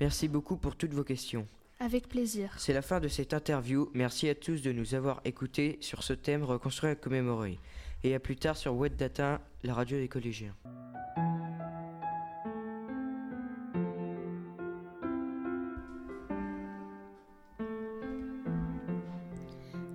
[0.00, 1.46] Merci beaucoup pour toutes vos questions.
[1.80, 2.54] Avec plaisir.
[2.56, 3.88] C'est la fin de cette interview.
[3.94, 7.58] Merci à tous de nous avoir écoutés sur ce thème reconstruire et commémorer.
[8.04, 10.54] Et à plus tard sur Web Data, la radio des collégiens.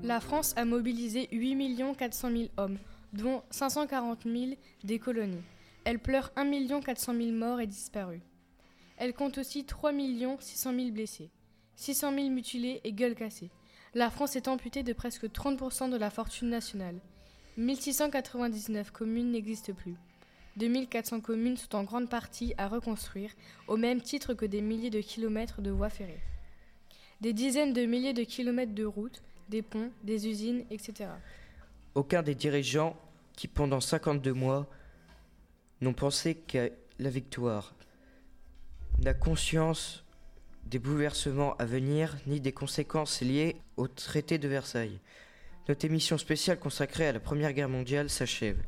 [0.03, 2.77] La France a mobilisé 8 400 000 hommes,
[3.13, 4.53] dont 540 000
[4.83, 5.43] des colonies.
[5.85, 8.21] Elle pleure 1 400 000 morts et disparus.
[8.97, 9.91] Elle compte aussi 3
[10.39, 11.29] 600 000 blessés,
[11.75, 13.51] 600 000 mutilés et gueules cassées.
[13.93, 16.99] La France est amputée de presque 30% de la fortune nationale.
[17.57, 19.95] 1699 communes n'existent plus.
[20.57, 23.31] 2400 communes sont en grande partie à reconstruire,
[23.67, 26.21] au même titre que des milliers de kilomètres de voies ferrées.
[27.21, 31.09] Des dizaines de milliers de kilomètres de routes, des ponts, des usines, etc.
[31.95, 32.95] Aucun des dirigeants
[33.35, 34.67] qui, pendant 52 mois,
[35.81, 36.69] n'ont pensé qu'à
[36.99, 37.73] la victoire,
[38.99, 40.03] n'a conscience
[40.65, 44.99] des bouleversements à venir ni des conséquences liées au traité de Versailles.
[45.67, 48.61] Notre émission spéciale consacrée à la Première Guerre mondiale s'achève.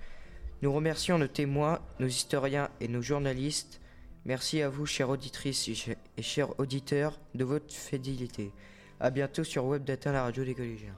[0.61, 3.79] Nous remercions nos témoins, nos historiens et nos journalistes.
[4.25, 8.51] Merci à vous, chères auditrices et ch- et chers auditeurs, de votre fidélité.
[8.99, 10.95] A bientôt sur Web Data, la radio des collégiens.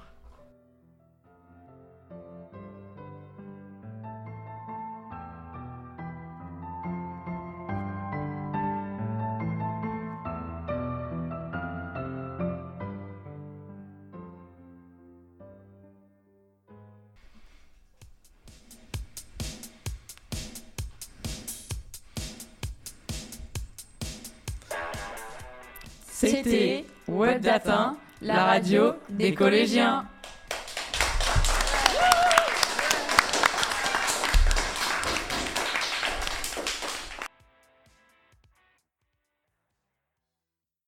[28.21, 30.05] La radio des collégiens.